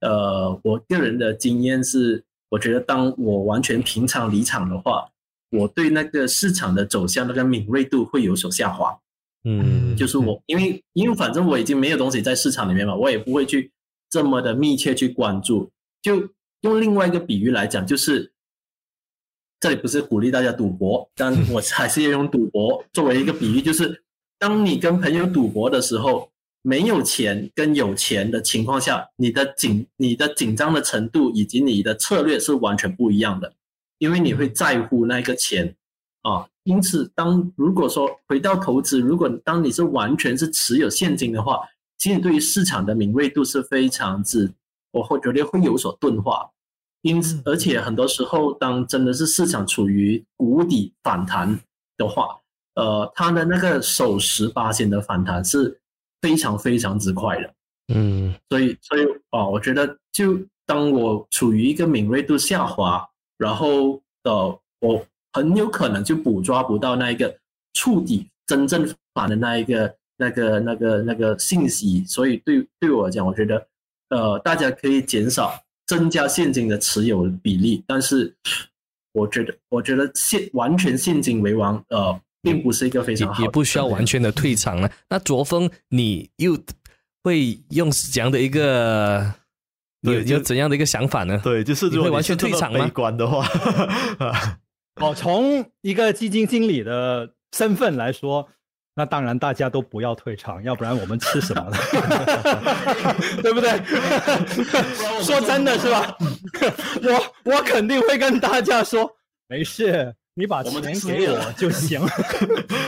[0.00, 5.08] 呃我个人的经验是，我觉得当我完全平仓离场的话。
[5.50, 8.96] 我对那个市场的走向那个敏锐度会有所下滑，
[9.44, 13.70] 嗯，就是我因为因为反正我已经没有东西在市场里面嘛，我也不会去
[14.08, 15.70] 这么的密切去关注。
[16.02, 16.28] 就
[16.60, 18.32] 用另外一个比喻来讲，就是
[19.58, 24.02] 这里不是鼓励大家赌博，但我还是要用赌博作为一个比喻，就是
[24.38, 26.30] 当你跟朋友赌博的时候，
[26.62, 33.52] 没有钱跟有钱的情况下，你的紧你的紧张的程度以及你的策略是完全不一样的。
[34.00, 35.76] 因为你会在乎那个钱
[36.22, 41.60] 啊，因此当如果说回到投资，如果当你是完全是持有现金的话，
[41.98, 44.50] 其实对于市场的敏锐度是非常之，
[44.90, 46.50] 我会觉得会有所钝化。
[47.02, 51.60] 因此，而且很多时候，当真的是市场处于谷底反弹
[51.98, 52.38] 的话，
[52.76, 55.78] 呃，它的那个首十八线的反弹是
[56.22, 57.54] 非常非常之快的。
[57.92, 63.06] 嗯，所以，所以啊，我觉得就当我处于一个敏锐度下滑。
[63.40, 67.34] 然后呃，我很有可能就捕捉不到那一个
[67.72, 73.66] 触底真正反的那一个那个那个那个信息，所以对对我来讲，我觉得
[74.10, 78.34] 呃，大家可以减少增加现金的持有比例，但是
[79.12, 84.90] 我觉得我觉得现完全现金为王，呃，并不是一个非常好也也不需要完全的退场了。
[85.08, 86.58] 那卓峰，你又
[87.22, 89.39] 会用怎样的一个有
[90.02, 91.40] 对就有怎样的一个想法呢？
[91.42, 93.46] 对，就是如果你你会完全退场吗悲观的话，
[94.18, 94.58] 啊
[95.00, 98.46] 哦，从一个基金经理的身份来说，
[98.94, 101.76] 那当然大家都不要退场，要不然我们吃什么呢？
[103.42, 103.70] 对不对？
[105.22, 106.16] 说真的是吧？
[107.02, 109.10] 我我肯定会跟大家说，
[109.48, 112.00] 没事，你把钱给我就行，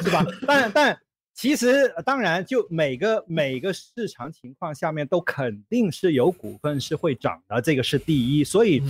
[0.03, 0.25] 是吧？
[0.47, 0.99] 但但
[1.35, 8.45] 其实当然，就每个每个市场情况下面都肯定是有股份是会涨的，这个是第一。
[8.45, 8.83] 所以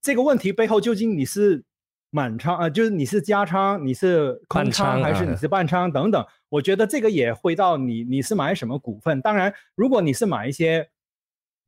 [0.00, 1.62] 这个问题背后究竟你是
[2.10, 6.24] 满仓啊、呃就是你是加仓，你是空仓仓，还是啊你是半仓等等？
[6.48, 9.20] 我觉得这个也回到你你是买什么股份。
[9.20, 10.88] 当然，如果你是买一些。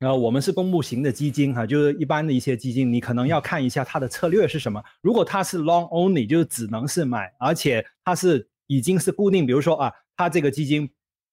[0.03, 4.83] 呃，我们是公募型的基金哈，就是一般的一些基金，你可能要看一下它的策略是什么。
[5.03, 10.87] 如果它是 long only，就是只能是买，而且它是已经是固定，比如说啊，它这个基金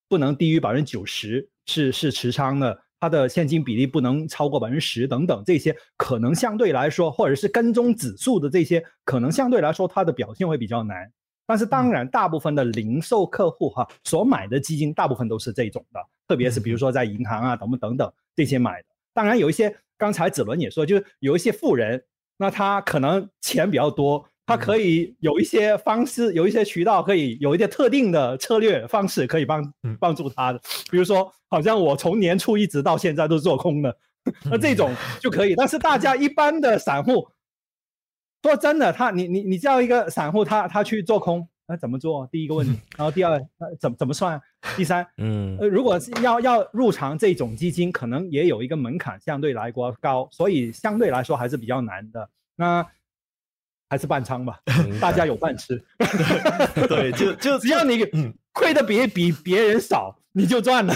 [0.07, 11.11] 不能低于百分之九十是是持仓的，它的现金比例不能超过百分之十等等，这些可能相对来说，或者是跟踪指数的这些，可能相对来说它的表现会比较难。
[11.45, 18.87] 但是当然，大部分的零售客户哈所买的基金，大部分都是这种的，特别是比如说在银行啊等等等等这些买的。
[19.13, 22.01] 当然有一些，刚才子伦也说，就是有一些富人，
[22.37, 30.59] 那他可能钱比较多，他可以有一些方式，有一些渠道可以有一些特定的策略方式可以帮嗯帮助他的。
[30.89, 33.95] 比如说，好像我从年初一直到现在都做空的，
[34.45, 35.53] 那这种就可以。
[35.53, 37.27] 但是大家一般的散户，
[38.41, 42.25] 说真的，他你你你叫一个散户他他去做空，那怎么做？
[42.31, 44.41] 第一个问题， 然后第二，那怎么怎么算？
[44.77, 52.29] 第三，嗯呃，如果是要要入场这种基金，可能也有一个门槛，相对来说高，所以相对来说还是比较难的。
[52.55, 52.85] 那
[53.89, 54.59] 还是半仓吧，
[54.99, 55.83] 大家有饭吃。
[56.87, 58.33] 对，就就 只要你嗯。
[58.57, 60.91] 亏的比比别人少，你就赚了。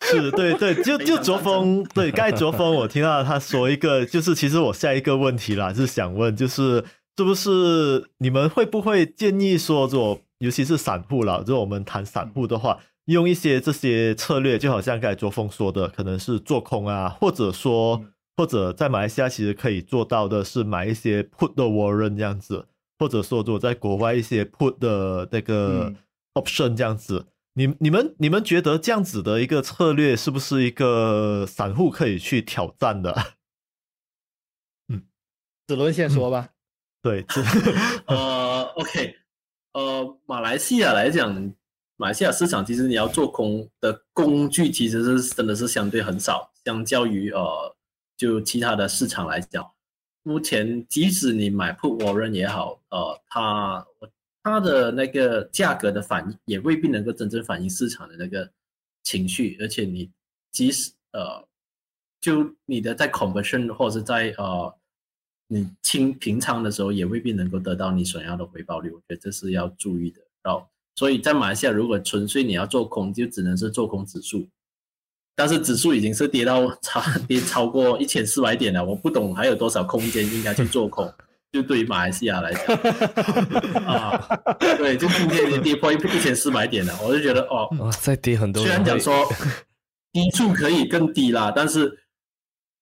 [0.00, 6.82] 是对对，就就卓峰，对，刚才卓峰我听到他说一个，就是其实我下一个问题啦，是想问，就是
[7.18, 25.96] 是不是你们会不会建议说做，尤其是散户啦，就我们谈散户的话，用一些这些策略，就好像刚才卓峰说的，可能是做空啊，或者说嗯或者在马来西亚其实可以做到的是买一些 put 的 warrant 这样子，或者说做在国外一些 put 的那个嗯
[26.34, 27.26] option 这样子。
[27.54, 33.12] 你你们你们觉得这样子的一个策略是不是一个散户可以去挑战的？
[34.86, 35.02] 嗯
[35.66, 36.50] 子伦先说吧。
[37.02, 37.42] 对，这
[38.06, 39.16] 呃，OK，
[39.72, 41.52] 呃，马来西亚来讲，
[41.96, 47.74] 马来西亚市场其实你要做空的工具其实是真的是相对很少，相较于呃
[48.18, 49.66] 就其他的市场来讲，
[50.24, 53.86] 目前即使你买 put warrant 也好，呃，它
[54.42, 58.50] 它的那个价格的反应也未必能够真正反映市场的那个
[59.04, 60.10] 情绪，而且你
[60.50, 61.46] 即使呃
[62.20, 64.74] 就你的在 conversion 或者是在呃
[65.46, 68.90] 你清平仓的时候，也未必能够得到你想要的回报率。
[68.90, 70.20] 我觉得这是要注意的。
[70.42, 74.48] 然后，所以在马来西亚，如果纯粹你要做空，就只能是做空指数。
[75.38, 81.08] 但是指数已经是跌到超跌超过一千四百点了，我不懂还有多少空间应该去做空。
[81.52, 82.76] 就对于马来西亚来讲，
[83.86, 84.18] 啊，
[84.58, 88.72] 对，就今天已经跌破一一千四百点了，我就觉得哦，哇，再跌很多虽。
[88.72, 89.14] 然讲说
[90.12, 92.00] 低处可以更低啦，但是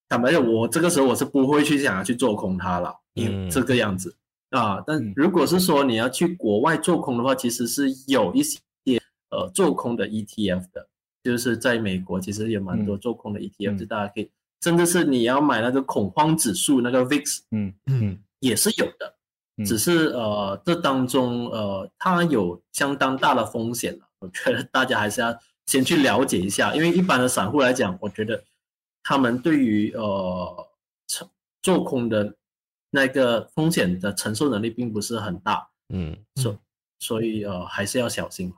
[0.09, 4.15] 坦白讲，我这个时候我是不会去想要去做空它了，因嗯为这个样子
[4.49, 4.83] 啊。
[4.85, 8.57] 但嗯如果是说你要去国外做空的话，其实是有一些
[9.29, 10.87] 呃做空的 ETF 的，
[11.27, 14.31] 就是在美国其实也蛮多嗯做空的 ETF，、嗯就大家可以，
[14.63, 19.13] 甚至是你要买那个恐慌指数那个 VIX 嗯嗯也是有的。
[19.57, 24.07] 嗯只是呃，这当中呃，它有相当大的风险了。
[24.19, 25.35] 我觉得大家还是要
[25.65, 28.43] 先去了解一下，因为一般的散户来讲，我觉得
[29.03, 30.67] 他们对于呃
[31.07, 31.27] 承
[31.63, 32.35] 做空的
[32.91, 36.55] 那个风险的承受能力并不是很大，嗯所
[36.99, 38.53] 所以呃还是要小心。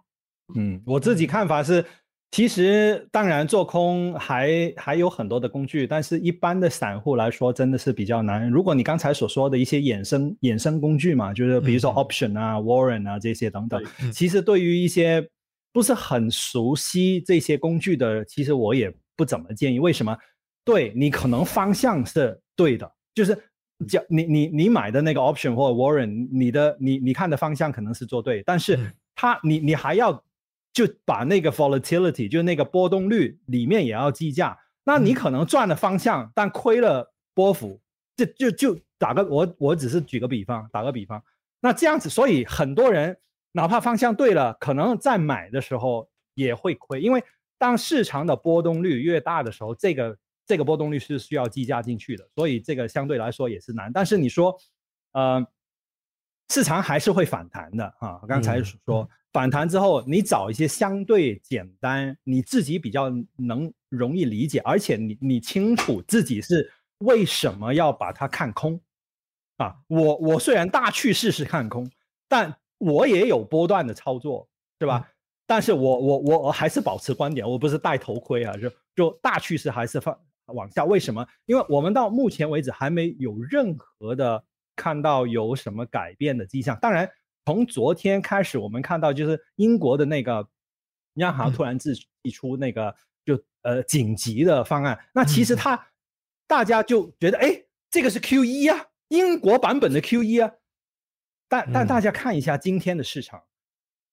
[0.56, 1.86] 嗯，我自己看法是，
[2.32, 8.48] 其实当然做空还还有很多的工具，但是一般的散户来说真的是比较难。
[8.50, 15.28] 如果你刚才所说的一些衍生衍生工具嘛，就是比如说嗯 option 啊、warrant 啊这些等等其实对于一些
[15.74, 19.80] 不是很熟悉这些工具的，其实我也不怎么建议。
[19.80, 20.16] 为什么？
[20.64, 23.36] 对你可能方向是对的，就是
[23.88, 30.24] 叫你你你买的那个 option 或者 warrant，你的你你看的方向可能是做对，但是嗯它你你还要
[30.72, 35.16] 就把那个 volatility 就是那个波动率里面也要计价，那你嗯。
[35.16, 37.82] 可能赚了方向，但亏了波幅，
[38.16, 41.22] 这就就打个我我只是举个比方，打个比方，
[41.60, 43.18] 那这样子，所以很多人
[43.52, 47.24] 哪怕方向对了，可能在买的时候也会亏，因为
[47.58, 53.92] 当市场的波动率越大的时候，这个这个波动率是需要计价进去的，所以这个相对来说也是难。
[53.92, 54.56] 但是你说，
[55.12, 55.46] 呃，
[56.50, 58.22] 市场还是会反弹的啊。
[58.28, 68.80] 刚才说反弹之后，你找一些相对简单，你自己比较能容易理解，而且你你清楚自己是为什么要把它看空。
[69.58, 71.90] 啊，我我虽然大趋势是看空，
[72.30, 74.48] 但我也有波段的操作，
[74.80, 75.08] 是吧？
[75.46, 80.86] 但是我我我还是保持观点，我不是戴头盔啊，就就大趋势还是放往下。
[80.86, 81.28] 为什么？
[81.46, 84.44] 因为我们到目前为止还没有任何的
[84.80, 86.78] 看到有什么改变的迹象。
[86.80, 87.12] 当然，
[87.46, 90.48] 从昨天开始，我们看到就是英国的那个
[91.16, 95.88] 央行突然自提出那个就呃紧急的方案，那其实他
[96.48, 98.86] 大家就觉得，哎，这个是 Q 一啊。
[99.10, 100.52] 英国版本的 Q 一啊，
[101.48, 103.42] 但但大家看一下今天的市场，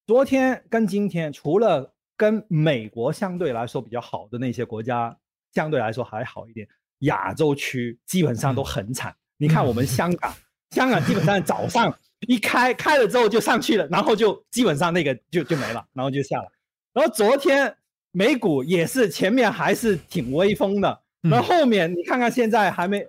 [0.06, 5.14] 昨天跟今天，除了跟美国相对来说比较好的那些国家
[5.52, 6.66] 相对来说还好一点，
[7.00, 9.14] 亚洲区基本上都很惨。
[9.36, 10.32] 你看我们香港，
[10.70, 11.96] 香港基本上早上
[12.28, 16.48] 一开开了之后就上去了，然后就基本上那个就就没了，然后就下了。
[16.92, 17.76] 然后昨天
[18.12, 23.06] 美股也是前面还是挺威风的，然后后面你看看现在还没。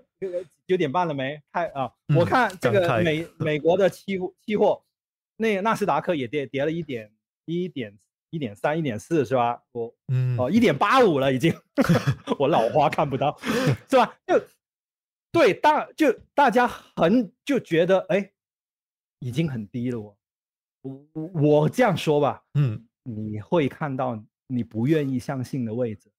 [0.68, 1.90] 九点半了没开啊？
[2.14, 4.82] 我看这个美美国的期货期货，
[5.38, 7.10] 那纳斯达克也跌跌了一点
[7.46, 7.96] 一点
[8.32, 9.62] 一点三一点四是吧？
[9.72, 11.54] 我嗯哦一点八五了已经，
[12.38, 13.40] 我老花看不到
[13.90, 14.14] 是吧？
[14.28, 14.38] 就
[15.38, 18.32] 对大就大家很就觉得哎
[19.20, 20.18] 已经很低了我
[20.82, 26.10] 我我这样说吧嗯你会看到你不愿意相信的位置。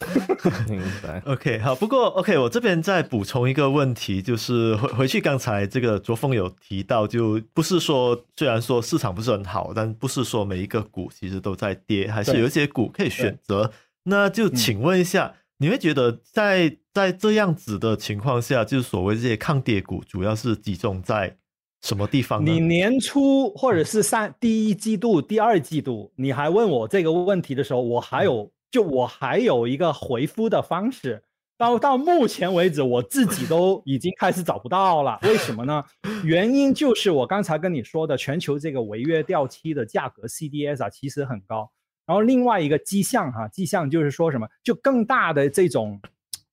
[0.68, 1.20] 明白。
[1.26, 1.74] OK，好。
[1.74, 13.72] 不过 OK，我这边再补充一个问题，就是回回去刚才这个卓峰有提到，就不是说虽然说市场不是很好，但不是说每一个股其实都在跌，还是有一些股可以选择。
[14.04, 21.36] 那就请问一下，你会觉得在在这样子的情况下，就是所谓这些抗跌股，主要是集中在
[21.82, 22.50] 什么地方呢？
[22.50, 28.50] 你年初或者是三第一季度、第二季度，你还问我这个问题的时候，我还有。
[28.70, 31.22] 就我还有一个回复的方式，
[31.56, 35.18] 到到目前为止，我自己都已经开始找不到了。
[35.22, 35.82] 为什么呢？
[36.22, 41.72] 原因就是我刚才跟你说的，全球这个违约掉期的价格 CDS 啊，其实很高。
[42.08, 46.00] 然后另外一个迹象哈，迹象就是说什么，就更大的这种，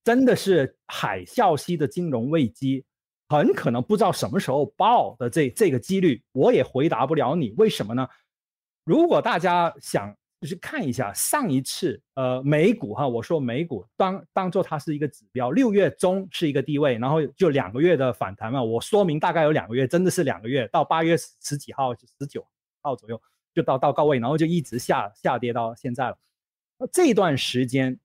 [0.03, 2.83] 真的是海啸式的金融危机，
[3.29, 7.51] 很可能不知道什么时候爆的这这个几率，我也回答不了你。
[7.57, 8.05] 为什么呢？
[8.83, 10.13] 如果大家想。
[10.41, 22.45] 就是看一下上一次，呃，美股哈，我说美股当当做它是一个指标，六月中是一个低位，然后就两个月的反弹嘛，我说明大概有两个月，真的是两个月，到八月十几号、十九
[22.83, 23.19] 号左右
[23.55, 26.17] 就到到高位，然后就一直下下跌到现在了。
[26.77, 27.99] 那这段时间，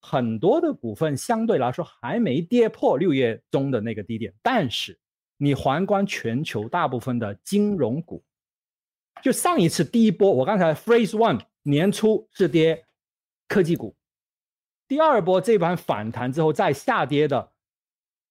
[0.00, 4.98] 很多的股份相对来说还没跌破六月中的那个低点，但是
[5.36, 8.24] 你环观全球大部分的金融股，
[9.22, 11.44] 就上一次第一波，我刚才 phrase one。
[11.68, 12.86] 年初是跌
[13.48, 13.96] 科技股，
[14.86, 17.50] 第二波这盘反弹之后再下跌的，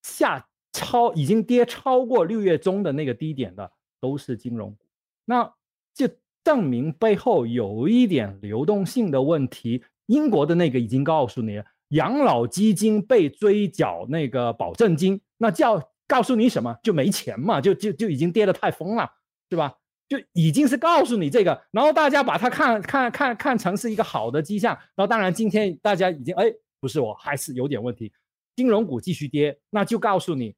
[0.03, 4.86] 下超已经跌超过六月中的那个低点的都是金融股，
[5.26, 5.53] 那
[5.93, 6.08] 就
[6.46, 9.84] 证明背后有一点流动性的问题。
[10.06, 16.78] 英国的那个已经告诉你，养老基金被追缴那个保证金，那叫告诉你什么？
[16.84, 19.10] 就没钱嘛，就就就已经跌得太疯了，
[19.50, 19.74] 对吧？
[20.08, 26.46] 就已经是告诉你这个，然后大家把它看看看看成是一个好的迹象，然后当然今天大家已经哎
[26.80, 28.14] 不是我还是有点问题，
[28.56, 30.54] 金融股继续跌，那就告诉你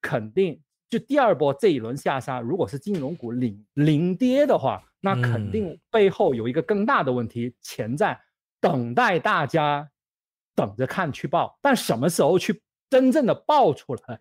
[0.00, 0.60] 肯定
[0.92, 8.20] 就第二波这一轮下杀，如果是金融股领领跌的话，那肯定背后有一个更大的问题潜在，
[8.60, 9.88] 等待大家
[10.54, 14.20] 等着看去报，但什么时候去真正的爆出来，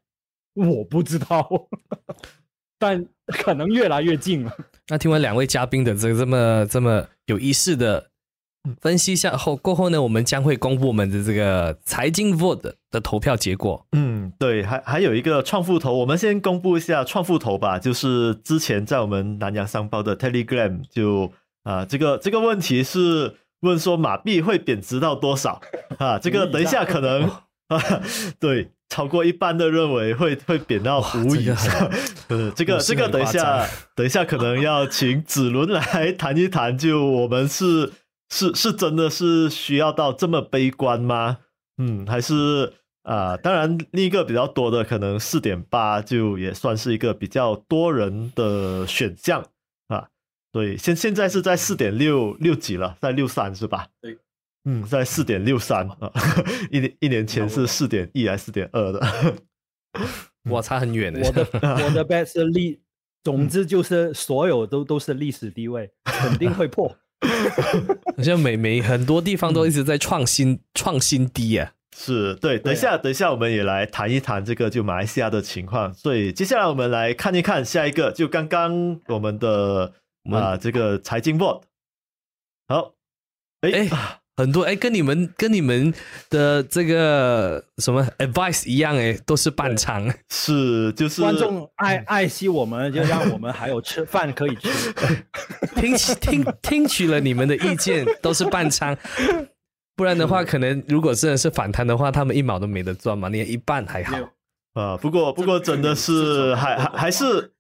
[0.53, 1.49] 我不知道。
[2.79, 4.57] 但可能越来越近了。
[4.87, 8.10] 那听完两位嘉宾的这这么这么有意思的
[8.79, 13.85] 分析一下后，过后呢，我们将会公布我们的这个财经 vote 的投票结果。
[13.93, 17.79] 嗯，对，还还有一个创富投，我们先公布一下创富投吧。
[17.79, 21.31] 就是之前在我们南洋商报的 Telegram 就
[21.63, 25.59] 啊，这个这个问题是问说马币会贬值到多少
[25.97, 26.19] 啊？
[26.19, 27.23] 这个等一下可能
[27.67, 27.81] 啊，
[28.39, 28.71] 对。
[28.91, 31.89] 超过一半的认为会会贬到五以上，
[32.27, 37.89] 呃，这个这个等一下等一下可能要请子伦来谈一谈，就我们是
[38.31, 41.39] 是是真的是需要到这么悲观吗？
[41.77, 42.73] 嗯，还是
[43.03, 49.45] 啊，当然另一个比较多的可能四点八就也算是一个比较多人的选项
[49.87, 50.07] 啊。
[50.51, 53.87] 对，现现在是在四点六六几了，在六三是吧？
[54.01, 54.17] 对，
[54.63, 56.11] 嗯，在四点六三啊，
[56.71, 59.35] 一年一年前是四点一还是四点二的？
[60.49, 61.19] 哇，差很远的。
[61.19, 61.45] 我的
[61.83, 62.79] 我的 bet 是历，
[63.23, 66.95] 总之就是所有都都是历史低位， 肯定会破。
[68.17, 71.73] 好像每每很多地方都一直在创新创新低啊。
[71.95, 75.93] 是对，等一下，等一下，我们也来谈一谈这个就马来西亚的情况。
[75.93, 79.93] 所以接下来我们来看一看下一个，就刚刚我们的
[80.31, 81.63] 啊这个财经 board。
[82.67, 82.93] 好，
[83.61, 83.89] 哎，
[84.37, 85.93] 很多哎，跟你们跟你们
[86.29, 90.11] 的这个什么 advice 一样，哎，都是半仓。
[90.29, 94.69] 是，就是观众爱 爱惜我们，就让我们还有吃饭可以吃。
[95.75, 98.97] 听取听听取了你们的意见， 都是半仓。
[99.95, 104.17] 不然的话，可能如果真的是反弹的话，他们一毛都没得赚嘛，连一半还好
[104.73, 104.97] 啊。
[104.97, 107.51] 不过，不过真的是还还还是，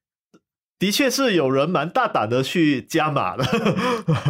[0.79, 3.45] 的确是有人蛮大胆的去加码的。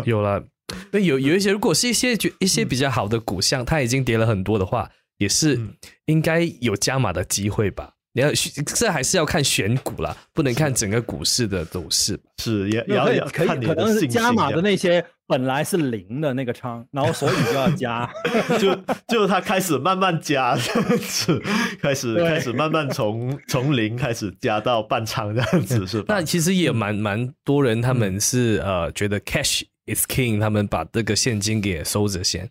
[0.03, 0.43] 有了，
[0.91, 5.59] 那有有一些，如果是一些一些比较好的股项，它已经跌了很多的话，也是
[6.05, 7.93] 应该有加码的机会吧。
[8.13, 8.29] 你要
[8.65, 12.19] 这还是要看选股啦，不能看整个股市的走势。
[12.43, 18.11] 是也也要可以可能是加码的那些本来是零的那个仓，然后所以就要加，
[18.59, 18.75] 就
[19.07, 21.41] 就他开始慢慢加这样子，
[21.81, 26.15] 开始开始慢慢从从零开始加到半仓这样子是吧？
[26.15, 29.61] 那其实也蛮蛮多人他们是呃觉得 cash
[29.93, 32.49] is king，他们把这个现金给收着先。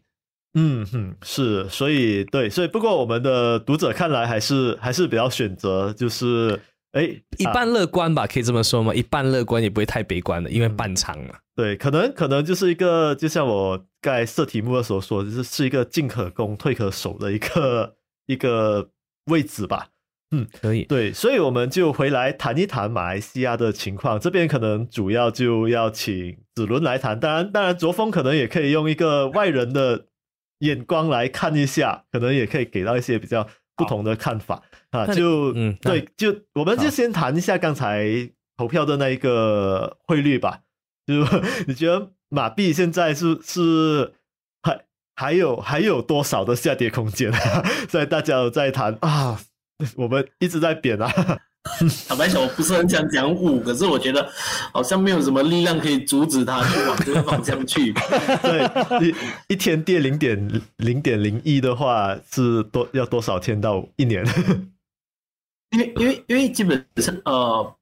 [0.55, 6.61] 嗯哼，是，所以对，所以不过我们的读者看来还是还是比较选择，就是
[6.91, 7.03] 哎，
[7.39, 8.93] 一半乐观吧，可以这么说吗？
[8.93, 11.35] 一半乐观也不会太悲观的，因为半场嘛。
[11.55, 17.95] 对，可能可能就是一个，就像我在设题目的时候说，就是是一个进可攻退可守的一个
[18.27, 18.91] 一个
[19.27, 19.89] 位置吧。
[20.31, 20.85] 嗯，可以。
[20.85, 24.19] 对，所以我们就回来谈一谈马来西亚的情况。
[24.19, 30.07] 这边可能主要就要请子伦来谈，当然当然，卓峰可能也可以用一个外人的。
[30.61, 35.07] 眼光来看一下，可能也可以给到一些比较不同的看法啊。
[35.07, 40.61] 就嗯，对，就我们就先谈一下刚才投票的那一个汇率吧。
[41.07, 41.15] 就
[41.67, 44.13] 你觉得马币现在是是
[44.63, 44.85] 还
[45.17, 47.33] 还有还有多少的下跌空间？
[47.89, 49.41] 所以大家都在谈啊，
[49.97, 51.11] 我们一直在贬啊。
[52.09, 54.27] 坦白讲，我不是很想讲五，可是我觉得
[54.73, 57.93] 好像没有什么力量可以阻止他去往这个方向去。
[58.41, 59.15] 对，一
[59.53, 64.25] 一天跌零点零点零一的话，是多要多少天到一年？
[65.73, 67.77] 因为因为因为基本上呃，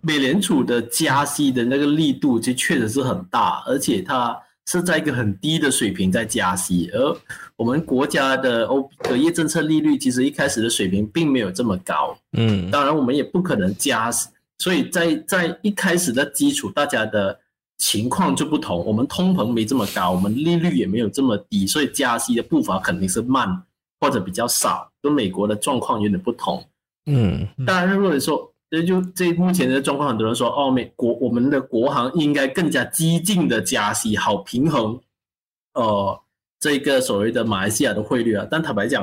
[0.00, 4.36] 美联储的加息的那个力度就确实是很大，而且它。
[4.70, 7.16] 是在一个很低的水平在加息，而
[7.56, 14.08] 我们国家的欧隔夜政策利率其实一开始的水平并没有这么高，嗯，当然我们也不可能加，
[14.58, 17.36] 所以在在一开始的基础，大家的
[17.78, 23.60] 情况就不同，我们通膨没这么高，我们利率也没有这么低，所以加息的步伐肯定是慢
[24.00, 26.64] 或者比较少，跟美国的状况有点不同，
[27.06, 28.46] 嗯，当然如果你说。
[28.70, 34.96] 这就这目前的状况，很多人说哦，美国我们的国行应该更加激进的加息，好平衡，
[35.74, 36.20] 呃，
[36.60, 38.46] 这个所谓的马来西亚的汇率啊。
[38.48, 39.02] 但坦白讲，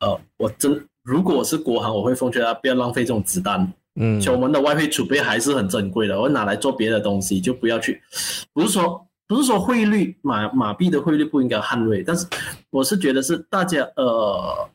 [0.00, 3.72] 呃，我真如果我是国行，我会奉劝他不要浪费这种子弹。
[3.94, 8.02] 嗯，我们的外汇储备还是很珍贵的，我拿来做别的东西，就不要去。
[8.52, 12.26] 不是说不是说汇率马马币的汇率不应该捍卫，但是
[12.68, 14.68] 我是觉得是大家呃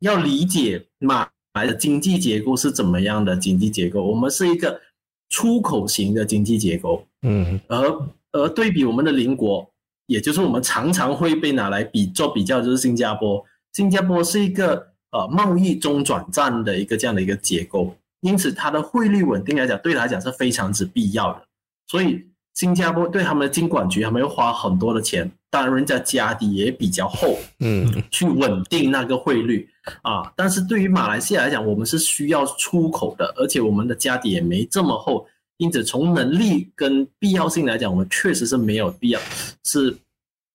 [0.00, 1.28] 要理解马。
[1.54, 3.36] 来的经济结构是怎么样的？
[3.36, 4.80] 经济结构，我们是一个
[5.28, 9.68] 出口型的经济结构，嗯，而而对比我们的邻国，
[10.06, 13.44] 也就是我们常常会被拿来比做比较，就是新加坡。
[13.72, 21.42] 新加坡是一个呃贸易中转站的一个这样的一个结构，因此它的汇率稳定来讲，对来讲是非常之必要的。
[21.88, 29.68] 所以新加坡对他们的经管局，他们要花很多的钱，当然人家家底也比较厚，嗯，去稳定那个汇率。
[30.02, 35.26] 啊，但是对于马来西亚来讲，我们是需要出口的，而且我们的家底也没这么厚，
[35.56, 39.20] 因此从能力跟必要性来讲，我们确实是没有必要，
[39.64, 39.96] 是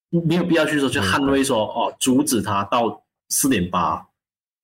[0.10, 4.08] 没有必要去说去捍卫说哦，阻止它到四点八，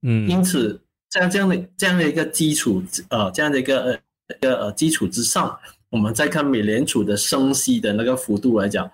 [0.04, 5.60] 嗯，因此在这样的这样的一个基础呃这样的一个呃一个呃基础之上，
[5.90, 8.90] 我们再看美联储的升息的那个幅度来讲，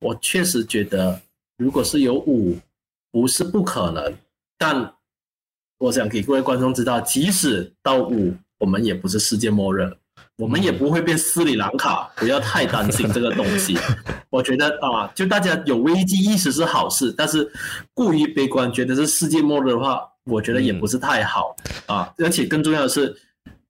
[0.00, 1.20] 我确实觉得
[1.58, 2.56] 如果是有五，
[3.12, 4.12] 不是不可能。
[4.58, 4.92] 但
[5.78, 9.90] 我想给各位观众知道，即使到五，我们也不是世界末日。
[10.36, 13.76] 我们也不会变斯里兰卡，不要太担心这个东西。
[14.30, 17.48] 我觉得啊，就大家有危机意识是好事，但是
[17.92, 21.56] 过于悲观，觉得是世界末日的话，我觉得也不是太好
[21.86, 22.12] 啊。
[22.18, 23.16] 而且更重要的是，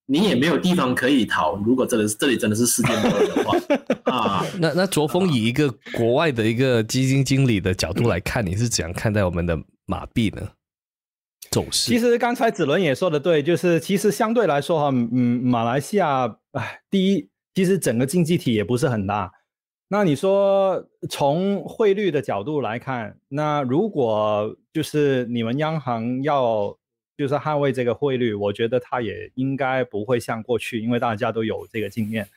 [0.04, 1.56] 你也没有地方可以逃。
[1.56, 3.58] 如果真的是这里真的是世界末日的话
[4.12, 10.42] 啊，那那卓峰以一个国外的一个基金经理的角度来看，你是怎样看待我们的马币呢？
[11.50, 11.90] 走势？
[11.90, 19.32] 其实刚才子伦也说的对，就是其实相对来说哈，嗯，马来西亚，哎，第一，其实整个经济体也不是很大。
[19.88, 26.76] 那你说从汇率的角度来看，那如果就是你们央行要
[27.16, 32.28] 就是捍卫这个汇率，我觉得它也应该不会像过去，因为大家都有这个经验。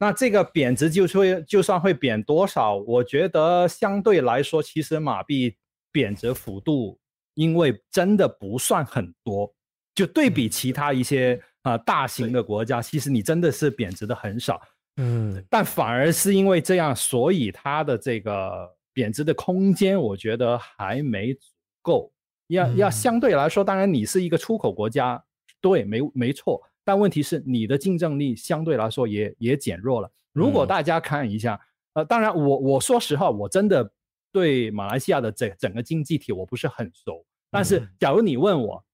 [0.00, 5.54] 那这个贬值就会就算会贬多少，我觉得相对来说，其实马币
[5.92, 6.98] 贬值幅度。
[7.38, 9.48] 因为真的不算很多，
[9.94, 14.60] 就对比其他一些啊大型的国家，其实你真的是贬值的很少，
[14.96, 21.46] 嗯，但反而是因为这样，所以它的这个贬值的空间，我觉得还没足
[21.80, 22.12] 够。
[22.48, 25.22] 要要相对来说，当然你是一个出口国家，
[25.60, 30.10] 对，没没错，但问题是你的竞争力相对来说也也减弱了。
[30.32, 31.60] 如果大家看一下，
[31.92, 33.88] 呃，当然我我说实话，我真的
[34.32, 37.24] 对马来西亚的整整个经济体我不是很熟。
[37.50, 38.84] 但是，假如你问我，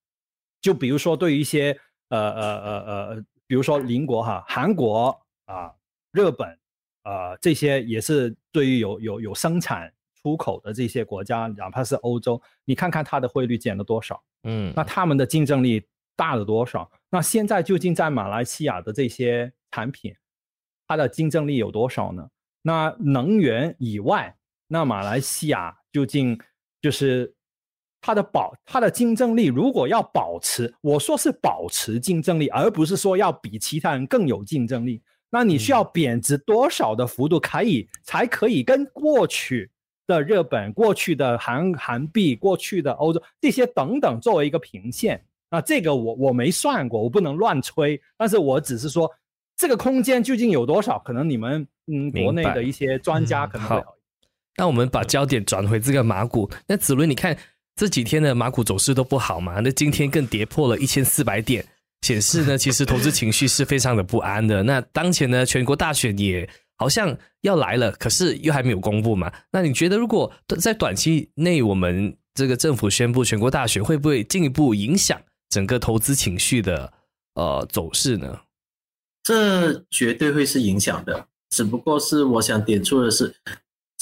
[0.60, 1.76] 就比如说对于一些
[2.08, 5.74] 呃呃呃呃，比如说邻国哈，韩国啊、
[6.12, 6.56] 日本
[7.02, 9.92] 啊这些也是对于有有有生产
[10.22, 15.84] 出口的这些国家，哪怕是欧洲，你看看它的汇率减了多少，嗯，那他们的竞争力
[16.14, 16.88] 大了多少？
[17.10, 20.14] 那现在究竟在马来西亚的这些产品，
[20.86, 22.28] 它的竞争力有多少呢？
[22.62, 24.36] 那能源以外，
[24.68, 26.40] 那马来西亚究竟
[26.80, 27.33] 就是？
[28.06, 35.00] 它的保，它的竞争力如果要保持，我说是保持竞争力，而不是说要比其他人更有竞争力。
[35.30, 39.70] 那你需要贬值多少的幅度可以才可以跟过去
[40.06, 45.24] 的日本、过去的韩韩币、过去的欧洲这些等等作为一个平线？
[45.50, 47.98] 那这个我我没算过，我不能乱吹。
[48.18, 49.10] 但是我只是说
[49.56, 50.98] 这个空间究竟有多少？
[50.98, 53.96] 可能你们嗯国内的一些专家可能会好。
[54.58, 56.50] 那我们把焦点转回这个马股。
[56.66, 57.34] 那子伦，你看。
[57.76, 59.60] 这几天的马股走势都不好嘛？
[59.60, 61.66] 那今天更跌破了一千四百点，
[62.02, 64.62] 显示呢， 其实投资情绪是非常的不安的。
[64.62, 69.32] 那当前呢，全国大选也好像要来了，可是又还没有公布嘛？
[69.50, 75.20] 那你觉得，如果在短期内我们这个政府宣布全国大选，会不会进一步影响
[75.50, 76.92] 整个投资情绪的
[77.34, 78.40] 呃走势呢？
[79.24, 83.34] 这绝对会是影响的，只不过是我想点出的是。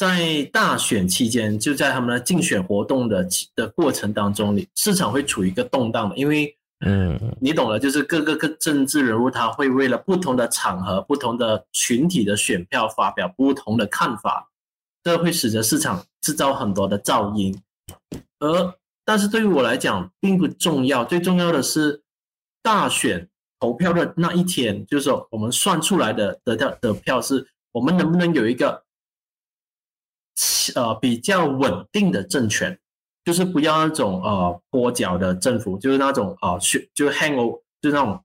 [0.03, 3.25] 在大选期间，就在他们的竞选活动的
[3.55, 6.53] 的过程当中，里市场会处于一个动荡的，因为，
[6.85, 14.51] 嗯，你懂了，就是各个各政治人物他会为了不同的场合、不同的群体的选票发表不同的看法，
[15.05, 17.57] 这会使得市场制造很多的噪音。
[18.41, 18.75] 而
[19.05, 22.03] 但是对于我来讲并不重要，最重要的是
[22.61, 23.29] 大选
[23.61, 28.82] 投票的那一天，就是说我们算出来的得票得票是我们能不能有一个。
[30.75, 32.79] 呃，比较稳定的政权，
[33.25, 38.23] 就是不要那种呃跛脚的政府，就是那种啊，去就 hang over，就那种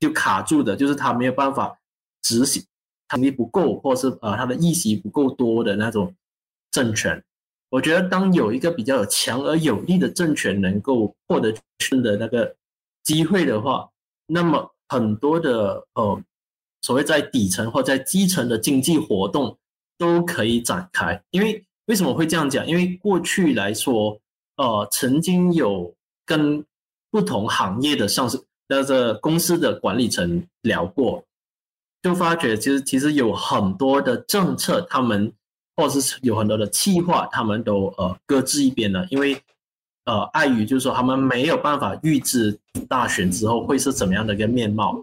[0.00, 1.78] 就卡住的，就是他没有办法
[2.22, 2.64] 执行，
[3.12, 6.14] 能力不够，或是呃他的议席不够多的那种
[6.70, 7.22] 政权。
[7.70, 11.52] 我觉得，当有一个比较有强而有力的政权能够获得
[12.02, 12.56] 的那个
[13.02, 13.88] 机会的话，
[14.26, 16.22] 那么很多的呃
[16.82, 19.56] 所谓在底层或在基层的经济活动。
[19.96, 22.66] 都可以展开，因为为什么会这样讲？
[22.66, 24.18] 因为过去来说，
[24.56, 25.94] 呃，曾经有
[26.26, 26.64] 跟
[27.10, 31.22] 不同行业的上市那个公司的管理层聊过，
[32.02, 35.32] 就发觉其实其实有很多的政策，他们
[35.76, 39.40] 或者是有很多的计划，他们都呃搁置一边了，因为
[40.06, 45.00] 呃碍于就是说他们没有办法预知大选之后会是怎么样的一个面貌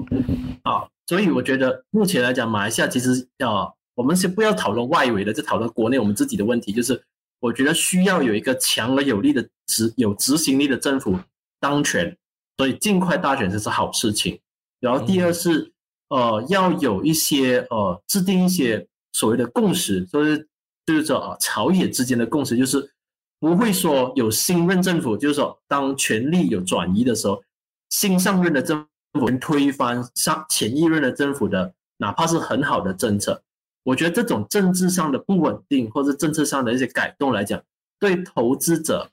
[0.63, 3.73] 啊，所以我觉得目前来讲，马来西亚其实要。
[4.01, 6.73] 我们先不要讨论外围的，就讨论国内我们自己的问题。
[6.73, 6.99] 就是
[7.39, 11.19] 我觉得需要有一个强而有力的执有执行力的政府
[11.59, 12.17] 当权，
[12.57, 14.39] 所以尽快大选这是好事情。
[14.79, 15.71] 然后第二是
[16.09, 20.47] 呃要有一些呃制定一些所谓的共识，就是
[20.83, 22.91] 就是说啊朝野之间的共识，就是
[23.39, 27.43] 不会说有新任政府，就是说当权力有转移的时候，
[27.89, 28.83] 新上任的政
[29.13, 33.43] 府推翻上前一任的政府的，哪怕是很好的政策。
[33.83, 37.61] 我觉得这种政治上的不稳定，或者政策上的一些改动来讲，
[37.99, 39.09] 对投资者，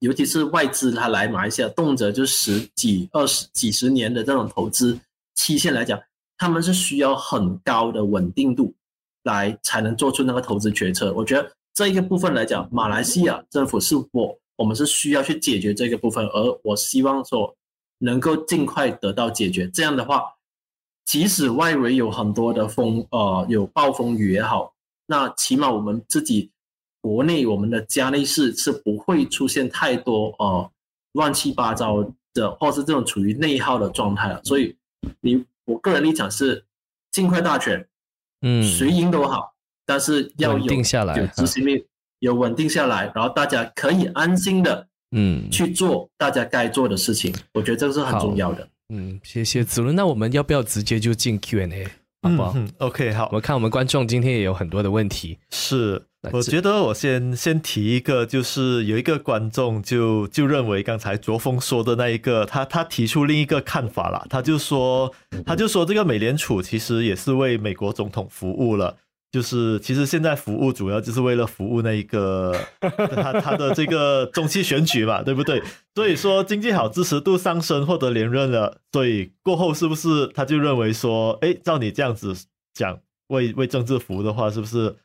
[0.00, 4.98] 尤其是外资，他来马来西亚动辄就十几、二十几十年的这种投资
[5.34, 5.98] 期限来讲，
[6.36, 8.74] 他们是需要很高的稳定度
[9.22, 11.12] 来才能做出那个投资决策。
[11.14, 17.56] 我觉得这一个部分来讲，马来西亚政府是我我们是需要去解决这个部分，而我希望说
[17.98, 19.66] 能够尽快得到解决。
[19.68, 20.24] 这样的话，
[21.06, 24.74] 即使外围有很多的风，呃，有暴风雨也好，
[25.06, 26.50] 那起码我们自己
[27.00, 30.68] 国内我们的家内市是不会出现太多呃
[31.12, 32.04] 乱七八糟
[32.34, 34.42] 的，或是这种处于内耗的状态了。
[34.42, 34.76] 所以，
[35.20, 36.64] 你我个人立场是
[37.12, 37.86] 尽快大选，
[38.42, 39.54] 嗯，谁赢都好，
[39.86, 41.86] 但是要有稳定下来有执行力，
[42.18, 47.32] 有稳定下来，然后大家可以安心的嗯去做大家该做的事情。
[47.54, 48.68] 我觉得这个是很重要的。
[48.88, 49.94] 嗯，谢谢子伦。
[49.96, 51.86] 那我们要不要直接就进 Q&A，
[52.22, 52.52] 好不好？
[52.54, 55.38] 嗯，OK，好我，们看我们观众今天也有很多的问题。
[55.50, 65.12] 是，我觉得我先先提一个，就是有一个观众就就认为刚才卓峰说的那一个，他他提出另一个看法啦，他就说
[65.44, 68.96] 他就说这个美联储其实也是为美国总统服务了。
[69.30, 75.62] 就是其实现在服务主要就是为了服务那一个他他的这个中期选举嘛，对不对？
[75.94, 82.34] 所以说经济好，支持度上升，获得连任了，所以过后是不是他就认为说，哎，照你这样子
[82.72, 82.98] 讲，
[83.28, 84.96] 为为政治服务的话，是不是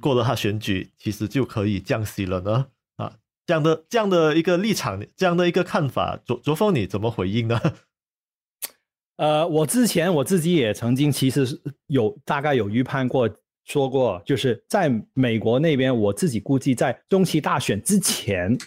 [0.00, 2.66] 过了他选举，其实就可以降息了呢？
[2.96, 3.14] 啊，
[3.46, 7.60] 这样的这样的一个立场，这样的一个看法，卓卓峰你怎么回应呢？
[9.16, 13.28] 呃，我之前我自己也曾经其实有大概有预判过，
[13.70, 18.58] 说过，就是在美国那边，我自己估计在中期大选之前，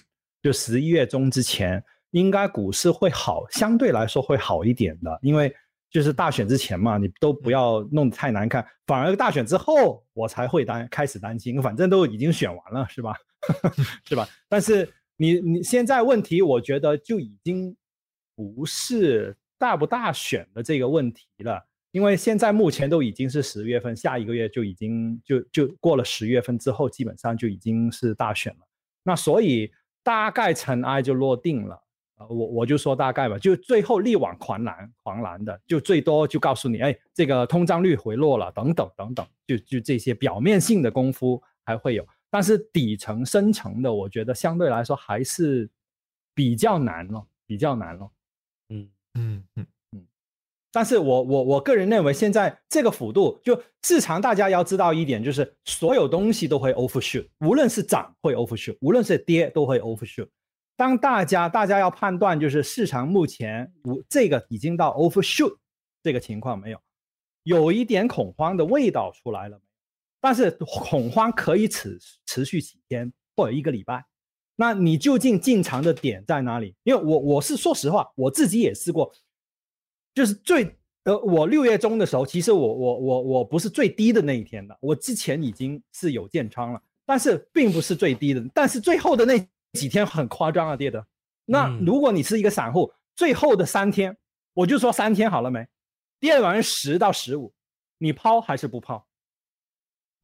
[0.42, 5.54] 就十一月中之前，应该股市会好，相对来说会好一点的，因为
[5.90, 13.14] 就是大选之前嘛，你都不要弄得太难看，反而大选之后我才会担开始担心，反正都已经选完了，是吧？
[14.08, 14.26] 是吧？
[14.48, 17.76] 但是你你现在问题，我觉得就已经
[18.38, 21.62] 不是大不大选的这个问题了。
[21.94, 28.68] 因为现在目前都已经是十月份，下一个月就已经就就过了十月份之后，基本上就已经是大选了。
[29.04, 29.72] 那所以
[30.02, 31.80] 大概尘埃就落定了。
[32.16, 45.70] 呃，我我就说大概吧，就最后力挽狂澜，狂澜的，就最多就告诉你，哎，这个通胀率回落了，等等等等，就就这些表面性的功夫还会有，但是底层深层的，我觉得相对来说还是
[46.34, 48.10] 比较难了，比较难了。
[48.70, 49.68] 嗯嗯嗯
[50.76, 60.28] 但是我我我个人认为，现在这个幅度，就市场大家要知道一点，就是所有东西都会 overshoot，无论是涨会 overshoot，无论是跌都会 overshoot。
[60.76, 65.56] 当大家大家要判断，就是市场目前无这个已经到 overshoot
[66.02, 66.80] 这个情况没有，
[67.44, 69.62] 有一点恐慌的味道出来了？
[70.20, 74.04] 但是恐慌可以持持续几天或者一个礼拜。
[74.56, 76.76] 那你究竟进场的点在哪里？
[76.84, 79.14] 因为我我是说实话，我自己也试过。
[80.14, 89.38] 就是最呃，我六月中的时候，其实我我我我不是最低的那一天的，我之前已经是有建仓了，但是并不是最低的，但是最后的那
[89.74, 91.06] 几天很夸张啊，跌的。
[91.46, 94.16] 那嗯如果你是一个散户，最后的三天，
[94.54, 95.68] 我就说三天好了没？
[96.20, 97.54] 跌完十到十五，
[97.98, 99.06] 你抛还是不抛？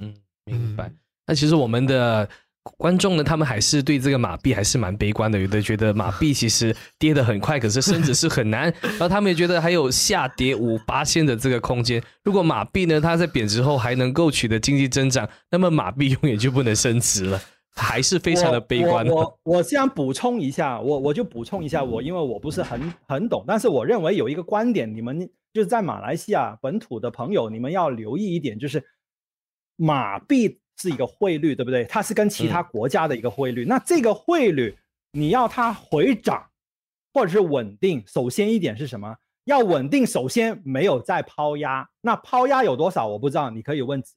[0.01, 0.15] 嗯，
[0.45, 0.93] 明白。
[1.25, 2.29] 那其实我们的
[2.77, 12.03] 观众呢，他们还是对这个马币还是蛮悲观的，有的觉得马币其实跌得很快，可是升值是很难，然后他们也觉得还有下跌五八线的这个空间。
[12.23, 17.41] 如果马币呢，它在贬值后还能够取得经济增长，那么马币永远就不能升值了，
[17.75, 19.07] 还是非常的悲观。
[19.07, 28.83] 我我我这样补充一下，我我就补充一下，我因为我不是很很懂，但是我认为有一个观点，你们就是在马来西亚本土的朋友，你们要留意一点，就是
[29.75, 31.85] 马币是一个汇率，对不对？
[31.85, 34.77] 它是跟其他国家的一个汇率，那这个汇率
[35.11, 36.49] 你要它回涨
[37.13, 39.15] 或者是稳定，首先一点是什么？
[39.45, 44.15] 要稳定，首先没有再抛压，那抛压有多少我不知道，你可以问子。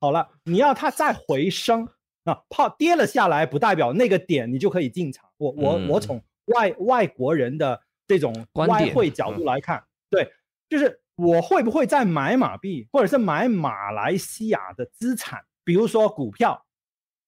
[0.00, 1.88] 好了，你要它再回升。
[2.24, 5.24] 啊，抛跌了下来，不代表那个点你就可以进场。
[5.38, 10.30] 我我我嗯从外外国人的这种外汇角度来看，对，
[10.68, 16.64] 就是我会不会再买马币，或者是买马来西亚的资产，比如说股票，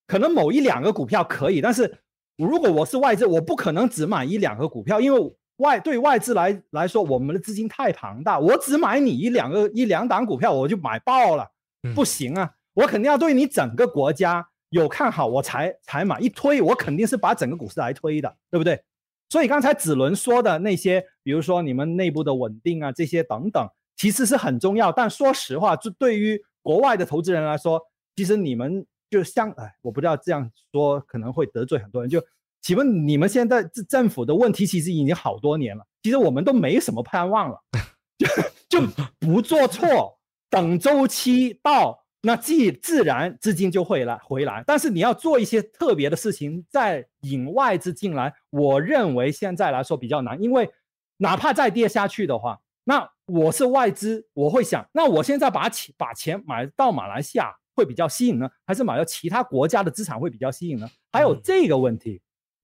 [0.06, 1.98] 可能某一两个股票可以，但是
[2.38, 11.46] 如果我是外资，我不可能只买一两个股票，因为外对外资来来说，我们的资金太庞大，我只买你一两个一两档股票，我就买爆了，
[11.82, 14.48] 嗯不行啊，我肯定要对你整个国家。
[14.70, 18.80] 有看好我才才买，一推我肯定是把整个股市来推的，对不对？
[19.28, 24.90] 所以刚才子伦说的那些，比如说你们内部的稳定啊，这些等等，其实是很重要。
[24.90, 27.82] 但说实话，就对于国外的投资人来说，
[28.20, 32.10] 其实你们就像哎，我不知道这样说可能会得罪很多人。
[32.10, 32.22] 就
[32.60, 37.58] 请问你们现在政政府的问题其实已经好多年了，其实我们都没什么盼望了。
[38.20, 38.28] 就
[38.68, 38.86] 就
[39.18, 40.18] 不做错，
[40.50, 44.62] 等周期到，那自自然资金就会来回来。
[44.66, 50.70] 但是你要做一些特别的事情，再引外资进来，我认为现在来说比较难，因为
[51.16, 60.86] 哪怕再跌下去的话，那我是外资，我会想，那我现在把钱把钱买到马来西亚会比较吸引呢，还是买到其他国家的资产会比较吸引呢？
[61.10, 62.20] 还有这个问题。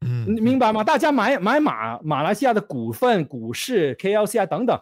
[0.07, 0.85] 嗯，你明白吗？
[0.85, 4.79] 大家买买马马来西亚的股份、股市、KLC 啊等等，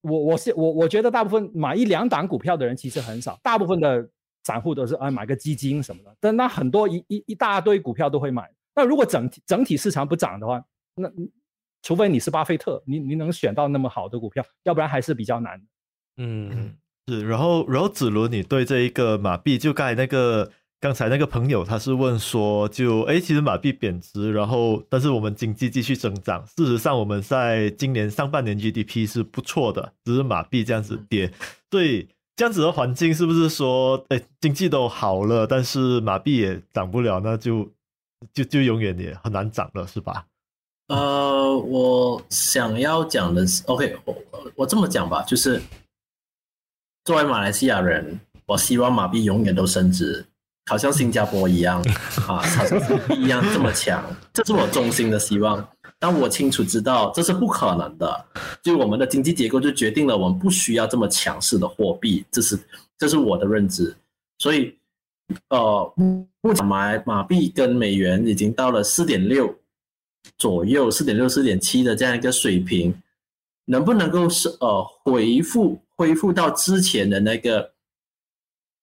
[0.00, 4.10] 我我是我我觉得大部分买一两档股票的人其实很少，大部分的
[4.42, 8.50] 散户都是啊买个基金什么的，但那很多一一一大堆股票都会买。
[8.74, 10.60] 那如果整体整体市场不涨的话，
[10.96, 11.08] 那
[11.82, 15.62] 除非你是巴菲特，你你能选到那么好的股票，要不然还是比较难。
[16.16, 16.76] 嗯，
[17.08, 17.26] 是。
[17.26, 20.52] 然后然后子伦，你对这一个马币，就刚才那个。
[20.80, 26.46] 刚才那个朋友他是问说，就哎，其实马币贬值，然后但是我们经济继续增长。
[26.56, 31.32] 事实上，我们在今年上半年 GDP 是不错的，只是马币这样子跌。
[31.72, 32.06] 所以
[32.36, 37.68] 这样子的环境是不是说，哎，经济都好了，但是马币也涨不了，那就
[38.32, 40.26] 就就永远也很难涨了，是吧？
[40.86, 44.16] 呃，我想要讲的是，OK，我
[44.54, 45.60] 我这么讲吧，就是
[47.08, 50.22] 作为马来西亚人，我希望马币永远都升值。
[50.66, 51.80] 好像新加坡一样
[52.28, 52.78] 啊，好像
[53.18, 54.04] 一样这么强，
[54.34, 55.66] 这是我衷心的希望。
[55.98, 58.26] 但我清楚知道这是不可能的，
[58.62, 62.58] 就我们的经济结构就决定了我们不需要这么强势的货币，这是
[62.98, 63.96] 这是我的认知。
[64.36, 64.76] 所以，
[65.48, 65.94] 呃，
[66.42, 69.58] 目前马马币跟美元已经到了四点六
[70.36, 72.94] 左右，四点六、四点七的这样一个水平，
[73.64, 77.74] 能不能够是呃回复恢复到之前的那个？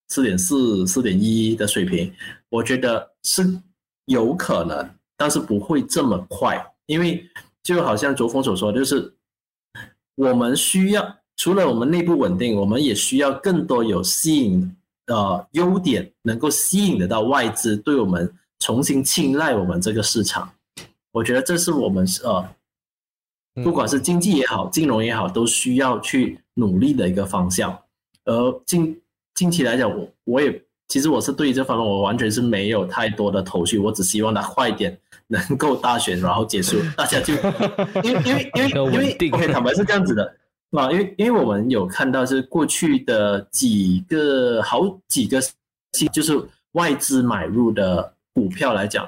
[0.08, 2.14] 四点四、四点一的水平，
[2.50, 3.60] 我觉得是
[4.06, 4.88] 有可能，
[5.18, 7.28] 但是不会这么快，因为
[7.64, 9.12] 就好像卓峰所说，就是
[10.14, 20.54] 我们需要除了我们内部稳定，我们也需要更多有吸引呃优点，能够吸引得到外资对我们重新青睐我们这个市场。
[21.12, 22.48] 我觉得这是我们呃，
[23.64, 27.80] 不管是经济也好，金融也好，都需要去努力的一个方向，
[28.26, 29.00] 而近。
[29.36, 34.98] 近期来讲，我我也其实我是对于这方面我完全是没有太多的头绪，我只希望它快点
[35.28, 37.34] 能够大选然后结束， 大家就
[38.02, 40.24] 因为因为因为因为 OK 坦白是这样子的。
[40.72, 45.42] 啊，因为因为我们有看到是过去的几个好几个
[46.14, 46.42] 就是
[46.72, 49.06] 外资买入的股票来讲，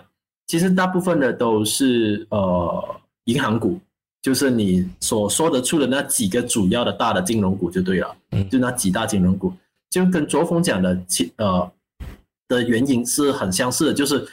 [0.48, 3.80] 其实大部分的都是呃银行股，
[4.28, 8.14] 就是你所说得出的那几个主要的大的金融股就对了，
[8.52, 9.54] 就那几大金融股。
[9.90, 11.72] 就跟卓峰讲的，其呃
[12.50, 14.28] 的原因是很相似的，就是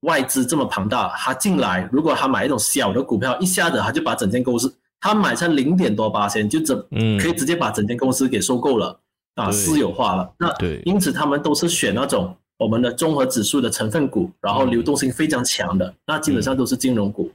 [0.00, 6.76] 外资这么庞大，他进来，如果他买一种小的股票，一下子他就把整间公司，他买成零点多八千，就整
[7.20, 8.98] 可以直接把整间公司给收购了
[9.36, 10.28] 啊，私有化了。
[10.40, 10.52] 那
[10.84, 17.30] 因此他们都是选那种我们的综合指数的成分股，然后流动性非常强的，那基本上都是金融股。
[17.30, 17.32] 嗯，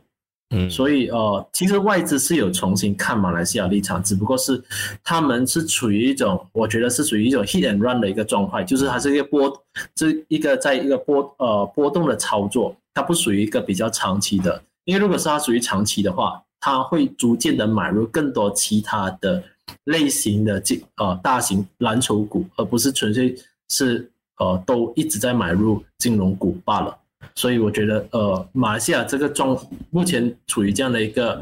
[0.54, 4.62] 嗯所以呃，其实外资是有重新看马来西亚立场，只不过是
[5.02, 9.52] 他们是处于一种，我觉得是属于一种 hit and run 的一个状态，就是它是一个波，
[9.96, 14.62] 这一个在一个波呃波动的操作，它不属于一个比较长期的。
[14.84, 19.42] 因为如果是它属于长期的话，它会逐渐的买入更多其他的
[19.86, 23.34] 类型的金呃大型蓝筹股，而不是纯粹
[23.70, 26.98] 是呃都一直在买入金融股罢了。
[27.36, 29.58] 所以我觉得，呃，马来西亚这个状
[29.90, 31.42] 目前处于这样的一个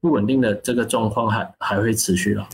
[0.00, 2.48] 不稳定的这个状况，还还会持续了。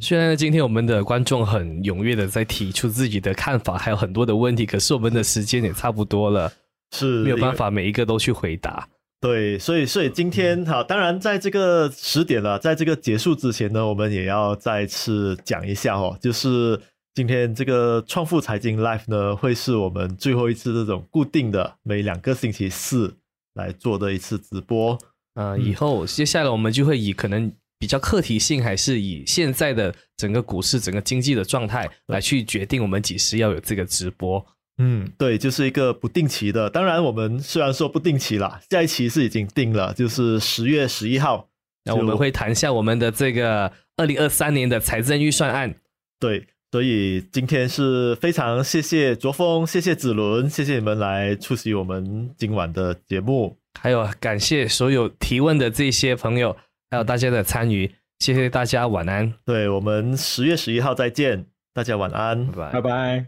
[0.00, 6.52] 虽然今天我们的观众很踊跃的在提出自己的看法，还有很多的问题，可是我们的时间也差不多了，
[6.92, 8.86] 是没有办法每一个都去回答。
[9.20, 16.78] 对，所以所以今天好，当然在这个十点了，在这个结束之前呢，我们也要再次讲一下哦，就是。
[17.18, 23.12] 今天这个创富财经 Life 呢，会是我们最后一次这种固定的每两个星期四
[23.54, 24.96] 来做的一次直播。
[25.34, 34.46] 呃，以后接下来我们就会以可能比较课题性，还是以现在的整个股市、整个经济的状态来去决定我们几时要有这个直播。
[34.80, 36.70] 嗯，对，就是一个不定期的。
[36.70, 41.48] 当然，我们虽然说不定期了，下一期是已经定了，就是十月十一号。
[41.84, 45.74] 那我们会谈一下我们的这个二零二三年的财政预算案。
[46.20, 46.46] 对。
[46.70, 56.56] 所以今天是非常谢谢卓峰，谢谢子伦，谢谢你们来出席我们今晚的节目，还有感谢所有提问的这些朋友，
[56.90, 59.32] 还有大家的参与，谢谢大家，晚安。
[59.46, 63.26] 对我们十月十一号再见，大家晚安，拜拜。